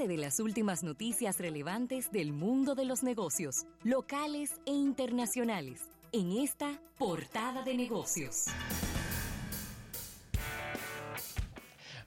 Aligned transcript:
Entérate 0.00 0.16
de 0.16 0.26
las 0.26 0.40
últimas 0.40 0.82
noticias 0.82 1.38
relevantes 1.38 2.10
del 2.10 2.32
mundo 2.32 2.74
de 2.74 2.86
los 2.86 3.02
negocios, 3.02 3.66
locales 3.84 4.58
e 4.64 4.70
internacionales, 4.70 5.90
en 6.12 6.38
esta 6.38 6.80
portada 6.96 7.62
de 7.62 7.74
negocios. 7.74 8.46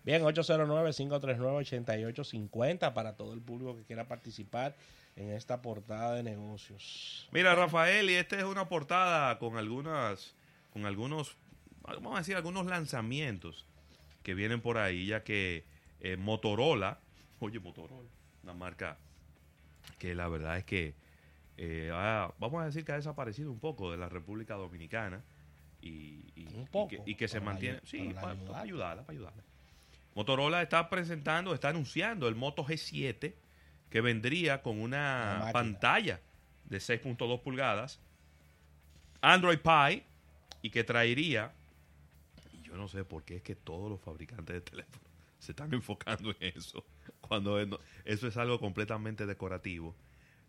Bien, 0.03 0.23
809-539-8850 0.23 2.93
para 2.93 3.15
todo 3.15 3.33
el 3.33 3.41
público 3.41 3.75
que 3.75 3.83
quiera 3.83 4.07
participar 4.07 4.75
en 5.15 5.29
esta 5.29 5.61
portada 5.61 6.15
de 6.15 6.23
negocios. 6.23 7.29
Mira, 7.31 7.53
Rafael, 7.53 8.09
y 8.09 8.15
esta 8.15 8.39
es 8.39 8.43
una 8.43 8.67
portada 8.69 9.37
con 9.37 9.55
algunas, 9.57 10.33
con 10.71 10.87
algunos, 10.87 11.37
vamos 11.83 12.15
a 12.15 12.19
decir, 12.19 12.35
algunos 12.35 12.65
lanzamientos 12.65 13.67
que 14.23 14.33
vienen 14.33 14.61
por 14.61 14.79
ahí, 14.79 15.05
ya 15.05 15.23
que 15.23 15.65
eh, 15.99 16.17
Motorola, 16.17 17.02
oye, 17.43 17.59
Motorola, 17.59 18.09
una 18.43 18.53
marca 18.53 18.97
que 19.99 20.15
la 20.15 20.27
verdad 20.27 20.57
es 20.57 20.65
que 20.65 20.95
eh, 21.57 21.89
vamos 22.39 22.61
a 22.61 22.65
decir 22.65 22.83
que 22.83 22.91
ha 22.91 22.95
desaparecido 22.95 23.51
un 23.51 23.59
poco 23.59 23.91
de 23.91 23.97
la 23.97 24.09
República 24.09 24.55
Dominicana 24.55 25.23
y, 25.81 26.23
que, 27.17 27.27
se 27.27 27.41
mantiene, 27.41 27.79
sí, 27.83 28.13
para, 28.13 28.61
ayudarla, 28.61 29.03
para 29.03 29.17
ayudarla. 29.17 29.43
Motorola 30.15 30.61
está 30.61 30.89
presentando, 30.89 31.53
está 31.53 31.69
anunciando 31.69 32.27
el 32.27 32.35
Moto 32.35 32.63
G7 32.63 33.33
que 33.89 34.01
vendría 34.01 34.61
con 34.61 34.79
una 34.79 35.49
pantalla 35.51 36.21
de 36.65 36.77
6.2 36.77 37.41
pulgadas, 37.41 37.99
Android 39.21 39.59
Pie 39.59 40.05
y 40.61 40.69
que 40.69 40.83
traería, 40.83 41.53
y 42.53 42.63
yo 42.63 42.75
no 42.75 42.87
sé 42.87 43.03
por 43.03 43.23
qué 43.23 43.37
es 43.37 43.41
que 43.43 43.55
todos 43.55 43.89
los 43.89 43.99
fabricantes 44.01 44.55
de 44.55 44.61
teléfonos 44.61 45.11
se 45.39 45.51
están 45.51 45.73
enfocando 45.73 46.31
en 46.39 46.53
eso, 46.55 46.83
cuando 47.21 47.59
eso 48.05 48.27
es 48.27 48.37
algo 48.37 48.59
completamente 48.59 49.25
decorativo, 49.25 49.95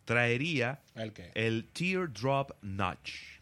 traería 0.05 0.83
¿El, 0.95 1.13
qué? 1.13 1.31
el 1.35 1.69
Teardrop 1.73 2.53
Notch, 2.63 3.41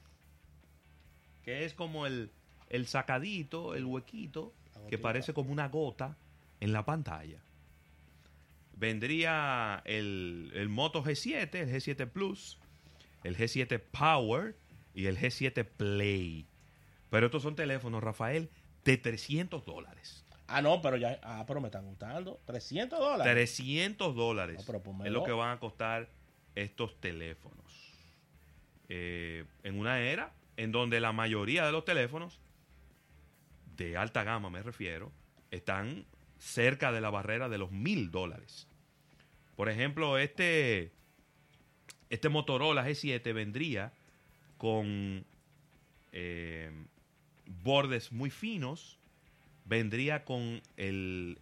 que 1.42 1.64
es 1.64 1.74
como 1.74 2.06
el, 2.06 2.30
el 2.68 2.86
sacadito, 2.86 3.74
el 3.74 3.84
huequito, 3.84 4.54
que 4.88 4.98
parece 4.98 5.32
como 5.32 5.52
una 5.52 5.68
gota 5.68 6.16
en 6.60 6.72
la 6.72 6.84
pantalla. 6.84 7.40
Vendría 8.76 9.82
el, 9.84 10.50
el 10.54 10.68
Moto 10.68 11.04
G7, 11.04 11.54
el 11.54 11.70
G7 11.70 12.08
Plus, 12.08 12.58
el 13.22 13.36
G7 13.36 13.80
Power 13.80 14.56
y 14.94 15.06
el 15.06 15.18
G7 15.18 15.64
Play. 15.64 16.46
Pero 17.10 17.26
estos 17.26 17.42
son 17.42 17.54
teléfonos, 17.54 18.02
Rafael, 18.02 18.50
de 18.84 18.96
300 18.96 19.64
dólares. 19.64 20.24
Ah, 20.52 20.62
no, 20.62 20.82
pero 20.82 20.96
ya, 20.96 21.18
ah, 21.22 21.44
pero 21.46 21.60
me 21.60 21.68
están 21.68 21.86
gustando. 21.86 22.40
300 22.44 22.98
dólares. 22.98 23.32
300 23.32 24.14
dólares 24.14 24.68
es 25.04 25.12
lo 25.12 25.24
que 25.24 25.32
van 25.32 25.56
a 25.56 25.58
costar 25.58 26.08
estos 26.54 27.00
teléfonos. 27.00 27.58
Eh, 28.88 29.44
en 29.62 29.78
una 29.78 30.00
era 30.00 30.32
en 30.58 30.70
donde 30.70 31.00
la 31.00 31.12
mayoría 31.12 31.64
de 31.64 31.72
los 31.72 31.84
teléfonos, 31.84 32.38
de 33.76 33.96
alta 33.96 34.24
gama 34.24 34.50
me 34.50 34.62
refiero, 34.62 35.10
están 35.50 36.04
cerca 36.38 36.92
de 36.92 37.00
la 37.00 37.08
barrera 37.08 37.48
de 37.48 37.56
los 37.56 37.70
mil 37.70 38.10
dólares. 38.10 38.68
Por 39.56 39.70
ejemplo, 39.70 40.18
este, 40.18 40.92
este 42.10 42.28
Motorola 42.28 42.86
G7 42.86 43.32
vendría 43.32 43.92
con 44.58 45.24
eh, 46.12 46.70
bordes 47.46 48.12
muy 48.12 48.30
finos, 48.30 48.98
vendría 49.64 50.24
con 50.24 50.62
el, 50.76 51.38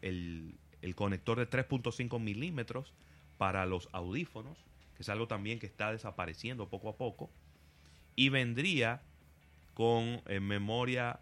el 0.83 0.95
conector 0.95 1.39
de 1.39 1.49
3.5 1.49 2.21
milímetros 2.21 2.93
para 3.39 3.67
los 3.67 3.89
audífonos, 3.93 4.59
que 4.97 5.03
es 5.03 5.09
algo 5.09 5.27
también 5.27 5.59
que 5.59 5.67
está 5.67 5.93
desapareciendo 5.93 6.69
poco 6.69 6.91
a 6.91 6.97
poco, 6.97 7.31
y 8.17 8.29
vendría 8.29 9.03
con 9.75 10.21
eh, 10.27 10.41
memoria, 10.41 11.21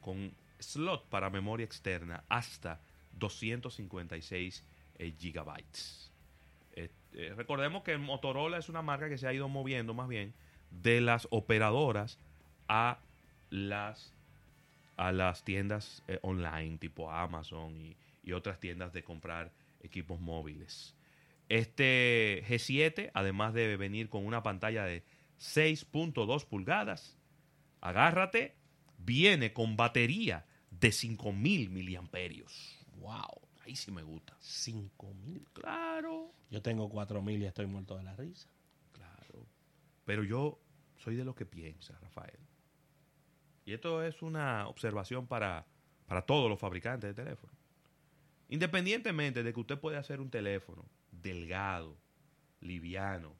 con 0.00 0.34
slot 0.58 1.08
para 1.08 1.30
memoria 1.30 1.64
externa 1.64 2.24
hasta 2.28 2.80
256 3.12 4.64
eh, 4.98 5.14
gigabytes. 5.18 6.10
Eh, 7.12 7.34
recordemos 7.36 7.82
que 7.82 7.96
Motorola 7.98 8.58
es 8.58 8.68
una 8.68 8.82
marca 8.82 9.08
que 9.08 9.18
se 9.18 9.26
ha 9.26 9.32
ido 9.32 9.48
moviendo 9.48 9.94
más 9.94 10.08
bien 10.08 10.32
de 10.70 11.00
las 11.00 11.26
operadoras 11.30 12.18
a 12.68 12.98
las 13.50 14.12
a 15.00 15.12
las 15.12 15.44
tiendas 15.44 16.02
online 16.22 16.78
tipo 16.78 17.10
Amazon 17.10 17.76
y, 17.76 17.96
y, 18.22 18.32
otras 18.32 18.60
tiendas 18.60 18.92
de 18.92 19.02
comprar 19.02 19.52
equipos 19.80 20.20
móviles. 20.20 20.94
Este 21.48 22.44
G7, 22.46 23.10
además 23.14 23.54
de 23.54 23.76
venir 23.76 24.08
con 24.08 24.26
una 24.26 24.42
pantalla 24.42 24.84
de 24.84 25.02
6.2 25.40 26.44
pulgadas, 26.46 27.18
agárrate, 27.80 28.56
viene 28.98 29.52
con 29.52 29.76
batería 29.76 30.46
de 30.70 30.92
5000 30.92 31.70
miliamperios. 31.70 32.78
Wow. 32.98 33.40
Ahí 33.64 33.74
sí 33.76 33.90
me 33.90 34.02
gusta. 34.02 34.36
5000. 34.40 35.48
Claro. 35.52 36.32
Yo 36.50 36.62
tengo 36.62 36.88
4000 36.88 37.42
y 37.42 37.46
estoy 37.46 37.66
muerto 37.66 37.96
de 37.96 38.02
la 38.02 38.14
risa. 38.16 38.50
Claro. 38.92 39.46
Pero 40.04 40.24
yo 40.24 40.60
soy 40.98 41.16
de 41.16 41.24
lo 41.24 41.34
que 41.34 41.46
piensa, 41.46 41.98
Rafael. 42.00 42.38
Y 43.70 43.74
esto 43.74 44.02
es 44.02 44.20
una 44.20 44.66
observación 44.66 45.28
para, 45.28 45.64
para 46.06 46.22
todos 46.22 46.50
los 46.50 46.58
fabricantes 46.58 47.14
de 47.14 47.14
teléfonos. 47.14 47.54
Independientemente 48.48 49.44
de 49.44 49.52
que 49.52 49.60
usted 49.60 49.78
pueda 49.78 50.00
hacer 50.00 50.20
un 50.20 50.28
teléfono 50.28 50.84
delgado, 51.12 51.96
liviano, 52.60 53.36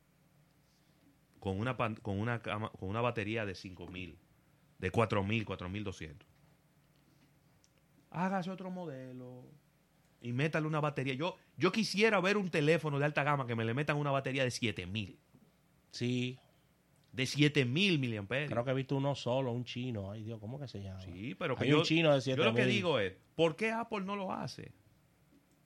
con 1.41 1.59
una, 1.59 1.77
con 1.77 2.21
una, 2.21 2.41
con 2.41 2.89
una 2.89 3.01
batería 3.01 3.45
de 3.45 3.57
5000, 3.57 4.21
de 4.79 4.91
4000, 4.93 5.45
4200. 5.45 6.29
Hágase 8.11 8.53
otro 8.53 8.71
modelo 8.71 9.43
y 10.21 10.33
métale 10.33 10.69
una 10.69 10.79
batería. 10.79 11.15
Yo, 11.15 11.39
yo 11.57 11.73
quisiera 11.73 12.21
ver 12.21 12.37
un 12.37 12.51
teléfono 12.51 13.01
de 13.01 13.05
alta 13.05 13.25
gama 13.25 13.49
que 13.49 13.57
me 13.57 13.65
le 13.65 13.75
metan 13.75 13.97
una 13.97 14.13
batería 14.13 14.45
de 14.45 14.53
7000. 14.53 15.19
Sí. 15.91 16.39
De 17.12 17.26
7000 17.26 17.98
miliamperios. 17.98 18.50
Creo 18.50 18.65
que 18.65 18.71
he 18.71 18.75
visto 18.75 18.97
uno 18.97 19.15
solo, 19.15 19.50
un 19.53 19.65
chino. 19.65 20.12
Ay 20.12 20.22
Dios, 20.22 20.38
¿cómo 20.38 20.60
que 20.60 20.69
se 20.69 20.81
llama? 20.82 21.00
Sí, 21.00 21.34
pero 21.34 21.56
que 21.56 21.65
Hay 21.65 21.71
yo, 21.71 21.78
un 21.78 21.84
chino 21.84 22.15
de 22.15 22.21
7000. 22.21 22.37
yo 22.44 22.50
lo 22.50 22.56
que 22.56 22.66
digo 22.66 22.98
es, 23.00 23.15
¿por 23.34 23.56
qué 23.56 23.72
Apple 23.72 24.03
no 24.03 24.15
lo 24.16 24.32
hace? 24.32 24.72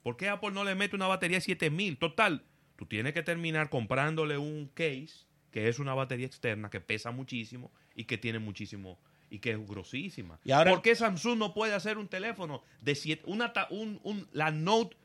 ¿Por 0.02 0.16
qué 0.16 0.28
Apple 0.28 0.50
no 0.52 0.64
le 0.64 0.74
mete 0.74 0.96
una 0.96 1.06
batería 1.06 1.36
de 1.38 1.42
7000? 1.42 1.98
Total, 1.98 2.44
tú 2.76 2.86
tienes 2.86 3.12
que 3.12 3.22
terminar 3.22 3.68
comprándole 3.70 4.38
un 4.38 4.68
case, 4.74 5.26
que 5.50 5.68
es 5.68 5.78
una 5.78 5.94
batería 5.94 6.26
externa 6.26 6.70
que 6.70 6.80
pesa 6.80 7.10
muchísimo 7.10 7.72
y 7.94 8.04
que 8.04 8.16
tiene 8.18 8.38
muchísimo 8.38 8.98
y 9.30 9.38
que 9.38 9.50
es 9.52 9.66
grosísima. 9.66 10.38
¿Y 10.44 10.52
ahora- 10.52 10.70
¿Por 10.72 10.82
qué 10.82 10.94
Samsung 10.94 11.38
no 11.38 11.52
puede 11.54 11.74
hacer 11.74 11.98
un 11.98 12.08
teléfono 12.08 12.62
de 12.80 12.94
siete, 12.94 13.22
una, 13.26 13.52
ta- 13.52 13.68
un, 13.70 14.00
un- 14.02 14.26
la 14.32 14.50
Note 14.50 14.96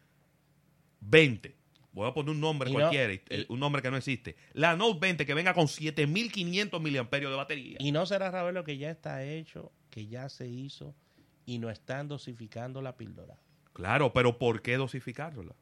20? 1.01 1.56
Voy 1.91 2.07
a 2.07 2.13
poner 2.13 2.29
un 2.31 2.39
nombre 2.39 2.69
Y 2.69 2.73
no- 2.73 2.79
cualquiera, 2.79 3.13
y- 3.13 3.22
y- 3.29 3.45
un 3.50 3.59
nombre 3.59 3.81
que 3.81 3.89
no 3.89 3.97
existe. 3.97 4.35
La 4.53 4.75
Note 4.75 5.00
20 5.00 5.25
que 5.25 5.33
venga 5.33 5.53
con 5.53 5.67
7500 5.67 6.81
miliamperios 6.81 7.31
de 7.31 7.38
batería. 7.38 7.77
Y 7.79 7.91
no 7.91 8.05
será 8.05 8.29
Ravelo 8.31 8.63
que 8.63 8.77
ya 8.77 8.91
está 8.91 9.23
hecho, 9.23 9.72
que 9.89 10.05
ya 10.07 10.29
se 10.29 10.47
hizo 10.47 10.95
y 11.45 11.57
no 11.57 11.69
están 11.69 12.07
dosificando 12.07 12.81
la 12.81 12.95
píldora. 12.95 13.39
Claro, 13.73 14.13
pero 14.13 14.38
¿por 14.38 14.61
qué 14.61 14.77
dosificárnosla? 14.77 15.55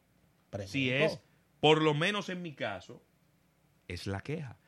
Si 0.66 0.90
es, 0.90 1.18
por 1.60 1.80
lo 1.82 1.94
menos 1.94 2.28
en 2.28 2.42
mi 2.42 2.52
caso, 2.52 3.02
es 3.86 4.06
la 4.06 4.20
queja. 4.20 4.58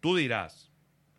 Tú 0.00 0.16
dirás, 0.16 0.70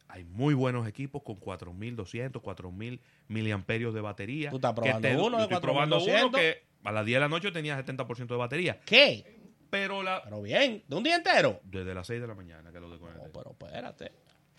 hay 0.09 0.25
muy 0.25 0.53
buenos 0.53 0.87
equipos 0.87 1.23
con 1.23 1.37
4200, 1.37 2.41
4000 2.41 2.99
miliamperios 3.29 3.93
de 3.93 4.01
batería. 4.01 4.49
¿Tú 4.49 4.57
estás 4.57 4.71
que 4.73 4.81
probando 4.81 5.07
te- 5.07 5.15
uno 5.17 5.37
de 5.37 5.43
estoy 5.43 5.59
probando 5.61 5.95
uno 5.97 6.05
4200? 6.05 6.39
que 6.41 6.63
a 6.83 6.91
las 6.91 7.05
10 7.05 7.15
de 7.15 7.19
la 7.21 7.29
noche 7.29 7.51
tenía 7.51 7.77
70% 7.77 8.33
de 8.33 8.39
batería. 8.39 8.79
¿Qué? 8.85 9.32
Pero 9.73 10.03
la, 10.03 10.21
Pero 10.21 10.39
bien, 10.43 10.83
¿de 10.87 10.95
un 10.95 11.01
día 11.01 11.15
entero? 11.15 11.59
desde 11.63 11.95
las 11.95 12.05
6 12.05 12.21
de 12.21 12.27
la 12.27 12.35
mañana 12.35 12.71
que 12.71 12.79
lo 12.79 12.91
desconecté. 12.91 13.25
No, 13.25 13.31
pero 13.33 13.51
espérate. 13.59 14.11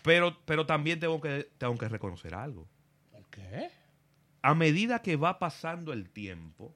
Pero, 0.03 0.37
pero 0.43 0.65
también 0.65 0.99
tengo 0.99 1.21
que, 1.21 1.47
tengo 1.57 1.77
que 1.77 1.87
reconocer 1.87 2.35
algo. 2.35 2.67
¿Por 3.13 3.25
qué? 3.29 3.69
A 4.41 4.53
medida 4.55 5.01
que 5.01 5.15
va 5.15 5.39
pasando 5.39 5.93
el 5.93 6.09
tiempo, 6.09 6.75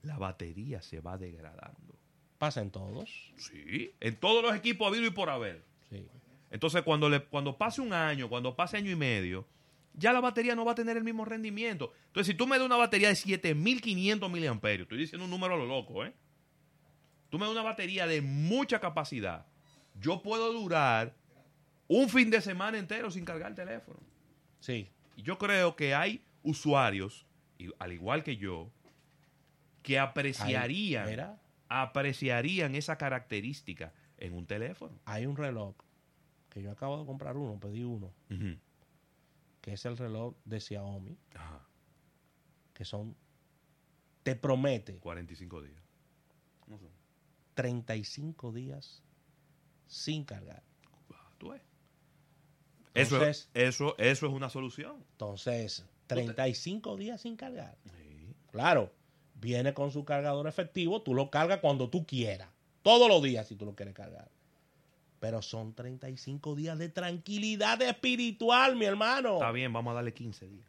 la 0.00 0.16
batería 0.16 0.80
se 0.80 1.00
va 1.00 1.18
degradando. 1.18 1.98
Pasen 2.38 2.70
todos. 2.70 3.34
Sí, 3.36 3.92
en 4.00 4.16
todos 4.16 4.42
los 4.42 4.56
equipos 4.56 4.88
habido 4.88 5.04
y 5.04 5.10
por 5.10 5.28
haber. 5.28 5.62
Sí. 5.90 6.08
Entonces, 6.50 6.80
cuando, 6.80 7.10
le, 7.10 7.22
cuando 7.24 7.58
pase 7.58 7.82
un 7.82 7.92
año, 7.92 8.30
cuando 8.30 8.56
pase 8.56 8.78
año 8.78 8.90
y 8.90 8.96
medio, 8.96 9.46
ya 9.92 10.14
la 10.14 10.20
batería 10.20 10.54
no 10.54 10.64
va 10.64 10.72
a 10.72 10.74
tener 10.74 10.96
el 10.96 11.04
mismo 11.04 11.26
rendimiento. 11.26 11.92
Entonces, 12.06 12.32
si 12.32 12.34
tú 12.34 12.46
me 12.46 12.56
das 12.56 12.64
una 12.64 12.76
batería 12.76 13.08
de 13.08 13.14
7500 13.14 14.30
miliamperios, 14.30 14.86
estoy 14.86 14.96
diciendo 14.96 15.26
un 15.26 15.30
número 15.30 15.52
a 15.52 15.58
lo 15.58 15.66
loco, 15.66 16.06
¿eh? 16.06 16.14
Tú 17.30 17.38
me 17.38 17.44
das 17.44 17.52
una 17.52 17.62
batería 17.62 18.06
de 18.06 18.20
mucha 18.22 18.80
capacidad, 18.80 19.46
yo 20.00 20.22
puedo 20.22 20.52
durar 20.52 21.14
un 21.88 22.08
fin 22.08 22.30
de 22.30 22.40
semana 22.40 22.78
entero 22.78 23.10
sin 23.10 23.24
cargar 23.24 23.50
el 23.50 23.54
teléfono. 23.56 23.98
Sí. 24.60 24.90
Y 25.16 25.22
yo 25.22 25.38
creo 25.38 25.74
que 25.76 25.94
hay 25.94 26.22
usuarios, 26.42 27.26
y- 27.58 27.70
al 27.78 27.92
igual 27.92 28.22
que 28.22 28.36
yo, 28.36 28.70
que 29.82 29.98
apreciarían 29.98 31.06
apreciarían 31.68 32.74
esa 32.74 32.96
característica 32.96 33.92
en 34.16 34.32
un 34.34 34.46
teléfono. 34.46 34.98
Hay 35.04 35.26
un 35.26 35.36
reloj 35.36 35.74
que 36.50 36.62
yo 36.62 36.70
acabo 36.70 36.98
de 36.98 37.04
comprar 37.06 37.36
uno, 37.36 37.58
pedí 37.60 37.84
uno, 37.84 38.12
que 39.60 39.72
es 39.74 39.84
el 39.84 39.96
reloj 39.98 40.34
de 40.44 40.60
Xiaomi, 40.60 41.16
que 42.74 42.84
son, 42.84 43.14
te 44.22 44.34
promete 44.36 44.96
45 44.98 45.62
días. 45.62 45.82
35 47.58 48.52
días 48.52 49.02
sin 49.88 50.22
cargar. 50.22 50.62
Ah, 51.12 51.58
eso, 52.94 53.26
es, 53.26 53.50
eso, 53.52 53.96
eso 53.98 54.26
es 54.26 54.32
una 54.32 54.48
solución. 54.48 55.04
Entonces, 55.10 55.84
35 56.06 56.96
días 56.96 57.20
sin 57.20 57.34
cargar. 57.34 57.76
Claro, 58.52 58.92
viene 59.34 59.74
con 59.74 59.90
su 59.90 60.04
cargador 60.04 60.46
efectivo, 60.46 61.02
tú 61.02 61.14
lo 61.14 61.30
cargas 61.30 61.58
cuando 61.58 61.90
tú 61.90 62.06
quieras. 62.06 62.48
Todos 62.82 63.08
los 63.08 63.20
días 63.24 63.48
si 63.48 63.56
tú 63.56 63.64
lo 63.64 63.74
quieres 63.74 63.94
cargar. 63.94 64.30
Pero 65.18 65.42
son 65.42 65.74
35 65.74 66.54
días 66.54 66.78
de 66.78 66.90
tranquilidad 66.90 67.82
espiritual, 67.82 68.76
mi 68.76 68.84
hermano. 68.84 69.34
Está 69.34 69.50
bien, 69.50 69.72
vamos 69.72 69.90
a 69.90 69.94
darle 69.94 70.14
15 70.14 70.48
días. 70.48 70.68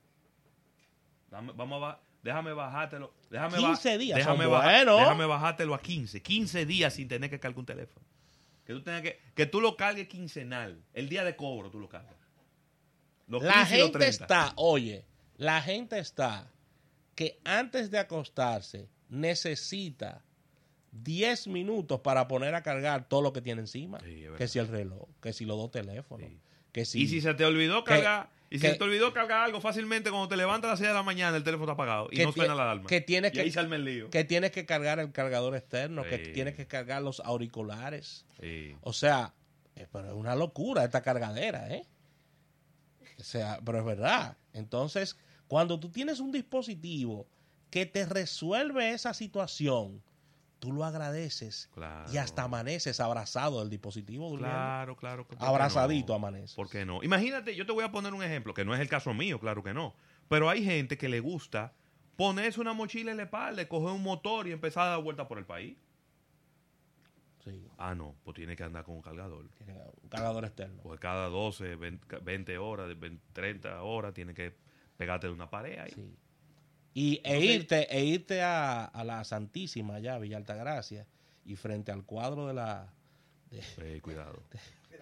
vamos 1.29 1.83
a, 1.83 1.99
déjame 2.23 2.53
bajártelo. 2.53 3.13
Déjame 3.29 3.57
15 3.57 3.97
días. 3.97 4.17
Déjame, 4.17 4.45
déjame 4.45 5.25
bajártelo 5.25 5.73
a 5.73 5.81
15. 5.81 6.21
15 6.21 6.65
días 6.65 6.93
sin 6.93 7.07
tener 7.07 7.29
que 7.29 7.39
cargar 7.39 7.59
un 7.59 7.65
teléfono. 7.65 8.05
Que 8.65 8.73
tú, 8.73 8.83
tengas 8.83 9.01
que, 9.01 9.19
que 9.35 9.45
tú 9.45 9.61
lo 9.61 9.75
cargues 9.75 10.07
quincenal. 10.07 10.83
El 10.93 11.09
día 11.09 11.23
de 11.23 11.35
cobro 11.35 11.71
tú 11.71 11.79
lo 11.79 11.89
cargas. 11.89 12.15
la 13.27 13.65
gente 13.65 14.07
está, 14.07 14.53
oye, 14.55 15.05
la 15.37 15.61
gente 15.61 15.97
está 15.97 16.51
que 17.15 17.39
antes 17.43 17.91
de 17.91 17.99
acostarse 17.99 18.89
necesita 19.09 20.23
10 20.91 21.47
minutos 21.47 21.99
para 22.01 22.27
poner 22.27 22.55
a 22.55 22.63
cargar 22.63 23.07
todo 23.07 23.21
lo 23.21 23.33
que 23.33 23.41
tiene 23.41 23.61
encima. 23.61 23.99
que 24.37 24.47
si 24.47 24.59
el 24.59 24.67
reloj, 24.67 25.07
que 25.21 25.33
si 25.33 25.45
los 25.45 25.57
dos 25.57 25.71
teléfonos. 25.71 26.29
Que 26.71 26.85
si, 26.85 27.01
y 27.01 27.07
si 27.07 27.21
se 27.21 27.33
te 27.33 27.45
olvidó 27.45 27.83
cargar, 27.83 28.29
y 28.49 28.59
si 28.59 28.67
se 28.67 28.75
te 28.75 28.83
olvidó 28.83 29.13
cargar 29.13 29.41
algo 29.41 29.61
fácilmente, 29.61 30.09
cuando 30.09 30.27
te 30.27 30.37
levantas 30.37 30.69
a 30.69 30.71
las 30.73 30.79
6 30.79 30.89
de 30.89 30.93
la 30.93 31.03
mañana, 31.03 31.37
el 31.37 31.43
teléfono 31.43 31.71
está 31.71 31.73
apagado 31.73 32.09
y 32.11 32.19
no 32.19 32.31
suena 32.31 32.55
la 32.55 32.63
alarma. 32.63 32.87
Que 32.87 33.01
tienes 33.01 33.31
que, 33.31 33.41
ahí 33.41 33.51
sale 33.51 33.75
el 33.75 33.85
lío. 33.85 34.09
que 34.09 34.23
tienes 34.23 34.51
que 34.51 34.65
cargar 34.65 34.99
el 34.99 35.11
cargador 35.11 35.55
externo, 35.55 36.03
que 36.03 36.17
tienes 36.17 36.55
que 36.55 36.67
cargar 36.67 37.01
los 37.01 37.19
auriculares. 37.21 38.25
O 38.81 38.93
sea, 38.93 39.33
eh, 39.75 39.87
pero 39.91 40.07
es 40.07 40.13
una 40.13 40.35
locura 40.35 40.83
esta 40.83 41.01
cargadera, 41.01 41.73
¿eh? 41.73 41.87
O 43.17 43.23
sea, 43.23 43.59
pero 43.63 43.79
es 43.79 43.85
verdad. 43.85 44.37
Entonces, 44.53 45.17
cuando 45.47 45.79
tú 45.79 45.89
tienes 45.89 46.19
un 46.19 46.31
dispositivo 46.31 47.27
que 47.69 47.85
te 47.85 48.05
resuelve 48.05 48.91
esa 48.91 49.13
situación, 49.13 50.01
tú 50.59 50.73
lo 50.73 50.83
agradeces 50.83 51.69
y 52.11 52.17
hasta 52.17 52.43
amaneces 52.43 52.99
abrazado 52.99 53.59
del 53.59 53.69
dispositivo 53.69 54.37
Claro, 54.37 54.95
claro. 54.95 55.25
Abrazadito 55.39 56.13
amaneces. 56.13 56.55
¿Por 56.55 56.69
qué 56.69 56.85
no? 56.85 57.01
Imagínate, 57.03 57.55
yo 57.55 57.65
te 57.65 57.71
voy 57.71 57.83
a 57.83 57.91
poner 57.91 58.13
un 58.13 58.23
ejemplo, 58.23 58.53
que 58.53 58.65
no 58.65 58.73
es 58.73 58.79
el 58.79 58.89
caso 58.89 59.13
mío, 59.13 59.39
claro 59.39 59.63
que 59.63 59.73
no. 59.73 59.95
Pero 60.27 60.49
hay 60.49 60.63
gente 60.63 60.97
que 60.97 61.09
le 61.09 61.19
gusta 61.19 61.73
ponerse 62.15 62.59
una 62.59 62.73
mochila 62.73 63.11
en 63.11 63.17
la 63.17 63.23
espalda, 63.23 63.67
coger 63.67 63.95
un 63.95 64.03
motor 64.03 64.47
y 64.47 64.51
empezar 64.51 64.87
a 64.87 64.89
dar 64.91 65.03
vuelta 65.03 65.27
por 65.27 65.37
el 65.37 65.45
país. 65.45 65.77
Sí. 67.43 67.65
Ah, 67.77 67.95
no, 67.95 68.15
pues 68.23 68.35
tiene 68.35 68.55
que 68.55 68.63
andar 68.63 68.83
con 68.83 68.95
un 68.95 69.01
cargador. 69.01 69.45
un 69.45 70.09
cargador 70.09 70.43
externo. 70.43 70.81
Pues 70.83 70.99
cada 70.99 71.29
12, 71.29 71.77
20, 71.77 72.57
horas, 72.57 72.93
30 73.31 73.81
horas, 73.81 74.13
tiene 74.13 74.33
que 74.33 74.55
pegarte 74.97 75.27
de 75.27 75.33
una 75.33 75.49
pared 75.49 75.79
ahí. 75.79 75.91
Sí. 75.91 76.13
Y, 76.93 77.21
e, 77.23 77.39
irte, 77.39 77.87
e 77.95 78.03
irte 78.03 78.41
a, 78.41 78.91
la 79.05 79.23
Santísima 79.23 79.95
allá, 79.95 80.17
Villa 80.17 80.37
Altagracia, 80.37 81.05
y 81.45 81.55
frente 81.55 81.91
al 81.91 82.03
cuadro 82.03 82.47
de 82.47 82.53
la... 82.53 82.93
cuidado. 84.01 84.43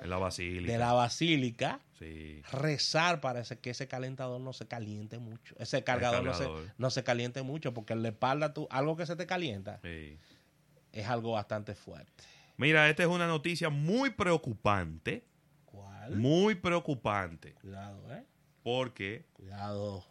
en 0.02 0.10
la 0.10 0.18
basílica. 0.18 0.72
De 0.72 0.78
la 0.78 0.94
basílica. 0.94 1.80
Sí. 1.98 2.42
Rezar 2.52 3.22
para 3.22 3.44
que 3.44 3.70
ese 3.70 3.88
calentador 3.88 4.40
no 4.40 4.54
se 4.54 4.68
caliente 4.68 5.18
mucho. 5.18 5.56
Ese 5.60 5.84
cargador, 5.84 6.24
No, 6.24 6.34
se, 6.34 6.48
no, 6.78 6.90
se, 6.90 7.04
caliente 7.04 7.42
mucho, 7.42 7.74
porque 7.74 7.94
en 7.94 8.04
la 8.04 8.10
espalda, 8.10 8.54
tú, 8.54 8.68
algo 8.70 8.96
que 8.96 9.06
se 9.06 9.16
te 9.16 9.26
calienta, 9.26 9.80
es 9.84 11.08
algo 11.08 11.32
bastante 11.32 11.74
fuerte. 11.74 12.24
Mira, 12.58 12.90
esta 12.90 13.04
es 13.04 13.10
una 13.10 13.28
noticia 13.28 13.70
muy 13.70 14.10
preocupante. 14.10 15.24
¿Cuál? 15.66 16.16
Muy 16.16 16.56
preocupante. 16.56 17.54
Cuidado, 17.54 18.14
¿eh? 18.14 18.24
Porque... 18.64 19.26
Cuidado 19.34 20.04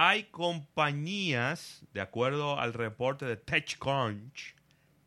hay 0.00 0.24
compañías, 0.24 1.84
de 1.92 2.00
acuerdo 2.00 2.60
al 2.60 2.72
reporte 2.72 3.26
de 3.26 3.36
TechCrunch, 3.36 4.54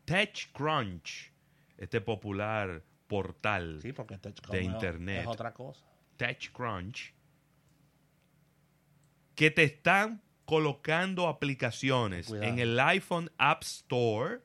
TechCrunch, 0.04 1.32
este 1.78 2.02
popular 2.02 2.82
portal 3.06 3.80
de 3.80 4.62
internet, 4.62 5.22
es 5.22 5.28
otra 5.28 5.54
cosa. 5.54 5.82
TechCrunch, 6.18 7.14
que 9.34 9.50
te 9.50 9.64
están 9.64 10.20
colocando 10.44 11.26
aplicaciones 11.26 12.30
en 12.30 12.58
el 12.58 12.78
iPhone 12.78 13.30
App 13.38 13.62
Store, 13.62 14.40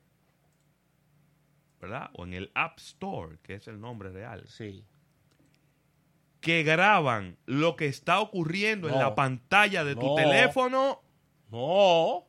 ¿verdad? 1.82 2.10
O 2.14 2.24
en 2.24 2.34
el 2.34 2.52
App 2.54 2.78
Store, 2.78 3.38
que 3.44 3.56
es 3.56 3.68
el 3.68 3.82
nombre 3.82 4.12
real. 4.12 4.48
Sí 4.48 4.86
que 6.39 6.63
graban 6.63 7.38
lo 7.45 7.75
que 7.75 7.88
está 7.88 8.19
ocurriendo 8.19 8.89
en 8.89 9.00
la 9.00 9.16
pantalla 9.16 9.84
de 9.84 9.95
tu 9.95 10.16
teléfono. 10.16 11.01
No. 11.50 12.25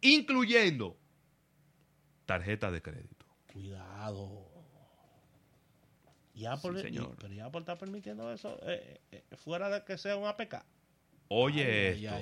Incluyendo 0.00 0.96
tarjeta 2.26 2.70
de 2.70 2.82
crédito. 2.82 3.26
Cuidado. 3.52 4.48
Y 6.34 6.46
Apple, 6.46 6.80
señor. 6.80 7.16
pero 7.20 7.34
ya 7.34 7.46
Apple 7.46 7.60
está 7.60 7.76
permitiendo 7.76 8.32
eso 8.32 8.58
eh, 8.62 9.00
eh, 9.12 9.24
fuera 9.36 9.68
de 9.68 9.84
que 9.84 9.98
sea 9.98 10.16
un 10.16 10.26
APK. 10.26 10.64
Oye 11.28 11.90
esto. 11.90 12.14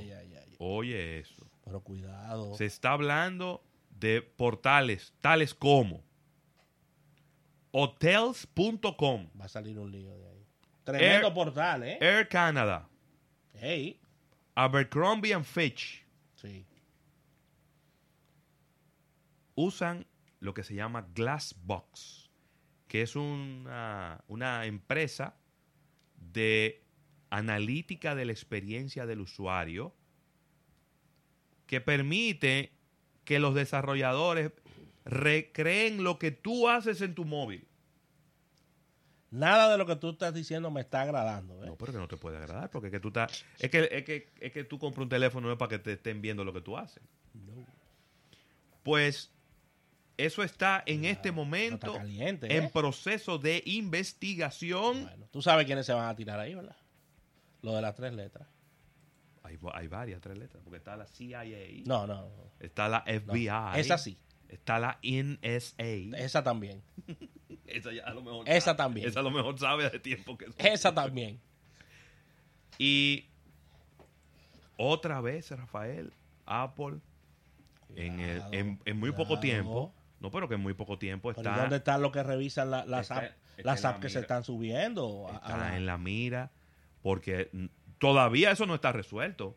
oye 0.59 1.21
eso. 1.21 1.47
Pero 1.65 1.81
cuidado. 1.83 2.55
Se 2.57 2.67
está 2.67 2.93
hablando 2.93 3.63
de 3.91 4.23
portales 4.23 5.15
tales 5.21 5.55
como 5.55 6.03
hotels.com. 7.71 9.29
Va 9.41 9.45
a 9.45 9.49
salir 9.49 9.79
un 9.79 9.93
lío 9.93 10.19
de 10.19 10.29
ahí. 10.31 10.38
Tremendo 10.93 11.35
portal, 11.35 11.83
¿eh? 11.83 11.99
Air 12.01 12.29
Canada. 12.29 12.89
Hey. 13.61 14.01
Abercrombie 14.55 15.35
and 15.35 15.45
Fitch. 15.45 16.03
Sí. 16.35 16.65
Usan 19.55 20.07
lo 20.41 20.55
que 20.55 20.65
se 20.65 20.75
llama 20.75 21.07
Glassbox, 21.15 22.31
que 22.87 23.03
es 23.03 23.17
una, 23.17 24.25
una 24.29 24.65
empresa 24.65 25.37
de 26.17 26.83
analítica 27.29 28.15
de 28.15 28.25
la 28.25 28.33
experiencia 28.33 29.05
del 29.05 29.21
usuario 29.21 29.95
que 31.67 31.83
permite 31.83 32.73
que 33.25 33.39
los 33.39 33.55
desarrolladores 33.55 34.53
recreen 35.05 36.03
lo 36.03 36.19
que 36.19 36.31
tú 36.31 36.69
haces 36.69 37.03
en 37.03 37.15
tu 37.15 37.27
móvil. 37.27 37.68
Nada 39.31 39.71
de 39.71 39.79
lo 39.79 39.87
que 39.87 39.97
tú 39.97 40.11
estás 40.11 40.33
diciendo 40.33 40.71
me 40.71 40.81
está 40.81 41.03
agradando. 41.03 41.63
¿eh? 41.63 41.67
No, 41.67 41.77
pero 41.77 41.93
que 41.93 41.99
no 41.99 42.09
te 42.09 42.17
puede 42.17 42.39
agradar, 42.39 42.71
porque 42.71 42.89
es 42.89 42.93
que 42.93 43.01
tú 43.01 43.09
estás, 43.09 43.45
es 43.59 43.71
que, 43.71 43.89
es 43.91 44.05
que, 44.05 44.31
es 44.41 44.53
que 44.53 44.65
tú 44.65 44.79
compras 44.79 45.03
un 45.03 45.09
teléfono 45.09 45.47
no 45.49 45.53
es 45.53 45.59
para 45.59 45.71
que 45.71 45.79
te 45.79 45.93
estén 45.93 46.23
viendo 46.23 46.45
lo 46.45 46.53
que 46.53 46.63
tú 46.63 46.79
haces. 46.79 47.03
No. 47.35 47.67
Pues 48.83 49.31
eso 50.17 50.43
está 50.43 50.83
en 50.87 51.05
este 51.05 51.31
momento 51.31 51.95
caliente, 51.95 52.57
en 52.57 52.65
¿eh? 52.65 52.71
proceso 52.73 53.39
de 53.39 53.63
investigación. 53.67 55.05
Bueno, 55.05 55.29
tú 55.31 55.43
sabes 55.43 55.67
quiénes 55.67 55.85
se 55.85 55.93
van 55.93 56.09
a 56.09 56.17
tirar 56.17 56.41
ahí, 56.41 56.55
¿verdad? 56.55 56.77
Lo 57.63 57.75
de 57.75 57.83
las 57.83 57.95
tres 57.95 58.15
letras. 58.15 58.49
Hay, 59.43 59.59
hay 59.75 59.89
varias 59.89 60.21
tres 60.21 60.39
letras, 60.39 60.63
porque 60.65 60.79
está 60.79 60.97
la 60.97 61.07
CIA. 61.07 61.45
No, 61.87 62.07
no. 62.07 62.31
Está 62.61 62.89
la 62.89 63.03
FBI. 63.03 63.79
esa 63.79 63.99
sí. 63.99 64.19
Está 64.49 64.79
la 64.79 64.99
NSA. 65.03 66.17
Esa 66.17 66.43
también. 66.43 66.83
esa 67.69 67.93
ya 67.93 68.05
a 68.05 68.15
lo 68.15 68.23
mejor. 68.23 68.49
Esa 68.49 68.77
también. 68.77 69.09
Esa 69.09 69.21
a 69.21 69.23
lo 69.23 69.31
mejor 69.31 69.59
sabe 69.59 69.89
de 69.91 69.99
tiempo 69.99 70.37
que 70.37 70.47
Esa 70.59 70.95
también. 70.95 71.41
Y 72.79 73.27
otra 74.77 75.21
vez, 75.21 75.51
Rafael, 75.51 76.13
Apple, 76.47 76.99
en, 77.97 78.21
el, 78.21 78.43
en, 78.85 78.99
muy 78.99 79.13
poco 79.13 79.41
tiempo. 79.41 79.93
No, 80.21 80.31
pero 80.31 80.49
que 80.49 80.55
en 80.55 80.61
muy 80.61 80.75
poco 80.75 80.99
tiempo 80.99 81.31
está. 81.31 81.57
¿Dónde 81.57 81.77
están 81.77 82.03
los 82.03 82.13
que 82.13 82.23
revisan 82.23 82.71
las 82.71 83.11
apps 83.11 83.35
las 83.59 83.85
apps 83.85 84.01
que 84.01 84.09
se 84.09 84.21
están 84.21 84.45
subiendo? 84.45 85.27
Está 85.33 85.77
en 85.77 85.87
la 85.87 85.99
mira, 85.99 86.53
porque 87.03 87.51
todavía 87.99 88.51
eso 88.51 88.67
no 88.67 88.75
está 88.75 88.93
resuelto. 88.93 89.57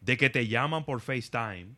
De 0.00 0.16
que 0.16 0.30
te 0.30 0.48
llaman 0.48 0.84
por 0.84 1.00
FaceTime 1.00 1.76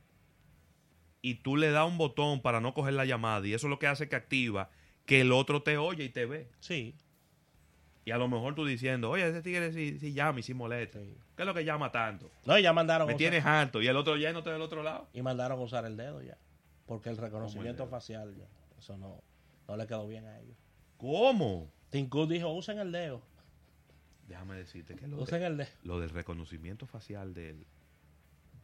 y 1.21 1.37
tú 1.37 1.57
le 1.57 1.71
das 1.71 1.87
un 1.87 1.99
botón 1.99 2.41
para 2.41 2.61
no 2.61 2.75
coger 2.75 2.95
la 2.95 3.05
llamada 3.05 3.47
y 3.47 3.55
eso 3.55 3.67
es 3.67 3.71
lo 3.71 3.79
que 3.79 3.87
hace 3.87 4.09
que 4.09 4.17
activa 4.17 4.71
que 5.07 5.21
el 5.21 5.33
otro 5.33 5.63
te 5.63 5.77
oye 5.77 6.05
y 6.05 6.09
te 6.09 6.27
ve. 6.27 6.49
Sí. 6.61 6.95
Y 8.05 8.11
a 8.11 8.19
lo 8.19 8.29
mejor 8.29 8.55
tú 8.55 8.67
diciendo, 8.67 9.11
oye, 9.11 9.27
ese 9.27 9.43
tigre 9.43 9.73
sí, 9.73 10.13
llama 10.13 10.41
y 10.41 10.43
sí 10.43 10.53
molesta. 10.53 10.99
¿Qué 10.99 11.43
es 11.43 11.47
lo 11.47 11.55
que 11.55 11.65
llama 11.65 11.91
tanto? 11.91 12.31
No, 12.45 12.59
ya 12.59 12.73
mandaron. 12.73 13.07
Me 13.07 13.15
tienes 13.15 13.45
harto 13.45 13.81
y 13.81 13.87
el 13.87 13.97
otro 13.97 14.17
ya 14.17 14.33
no 14.33 14.41
está 14.41 14.53
del 14.53 14.63
otro 14.63 14.83
lado. 14.83 15.09
Y 15.13 15.23
mandaron 15.23 15.59
a 15.59 15.63
usar 15.63 15.87
el 15.87 15.97
dedo 15.97 16.23
ya. 16.23 16.37
Porque 16.87 17.09
el 17.09 17.17
reconocimiento 17.17 17.87
facial, 17.87 18.35
eso 18.79 18.97
no, 18.99 19.23
no 19.67 19.77
le 19.77 19.87
quedó 19.87 20.07
bien 20.07 20.27
a 20.27 20.39
ellos. 20.39 20.57
¿Cómo? 20.99 21.71
Tim 21.91 22.09
Cook 22.09 22.29
dijo, 22.29 22.53
usen 22.53 22.79
el 22.79 22.93
dedo. 22.93 23.23
Déjame 24.29 24.57
decirte 24.57 24.97
que 24.97 25.07
lo, 25.07 25.19
el 25.25 25.67
lo 25.83 26.01
del 26.01 26.11
reconocimiento 26.11 26.87
facial 26.87 27.35
del, 27.35 27.67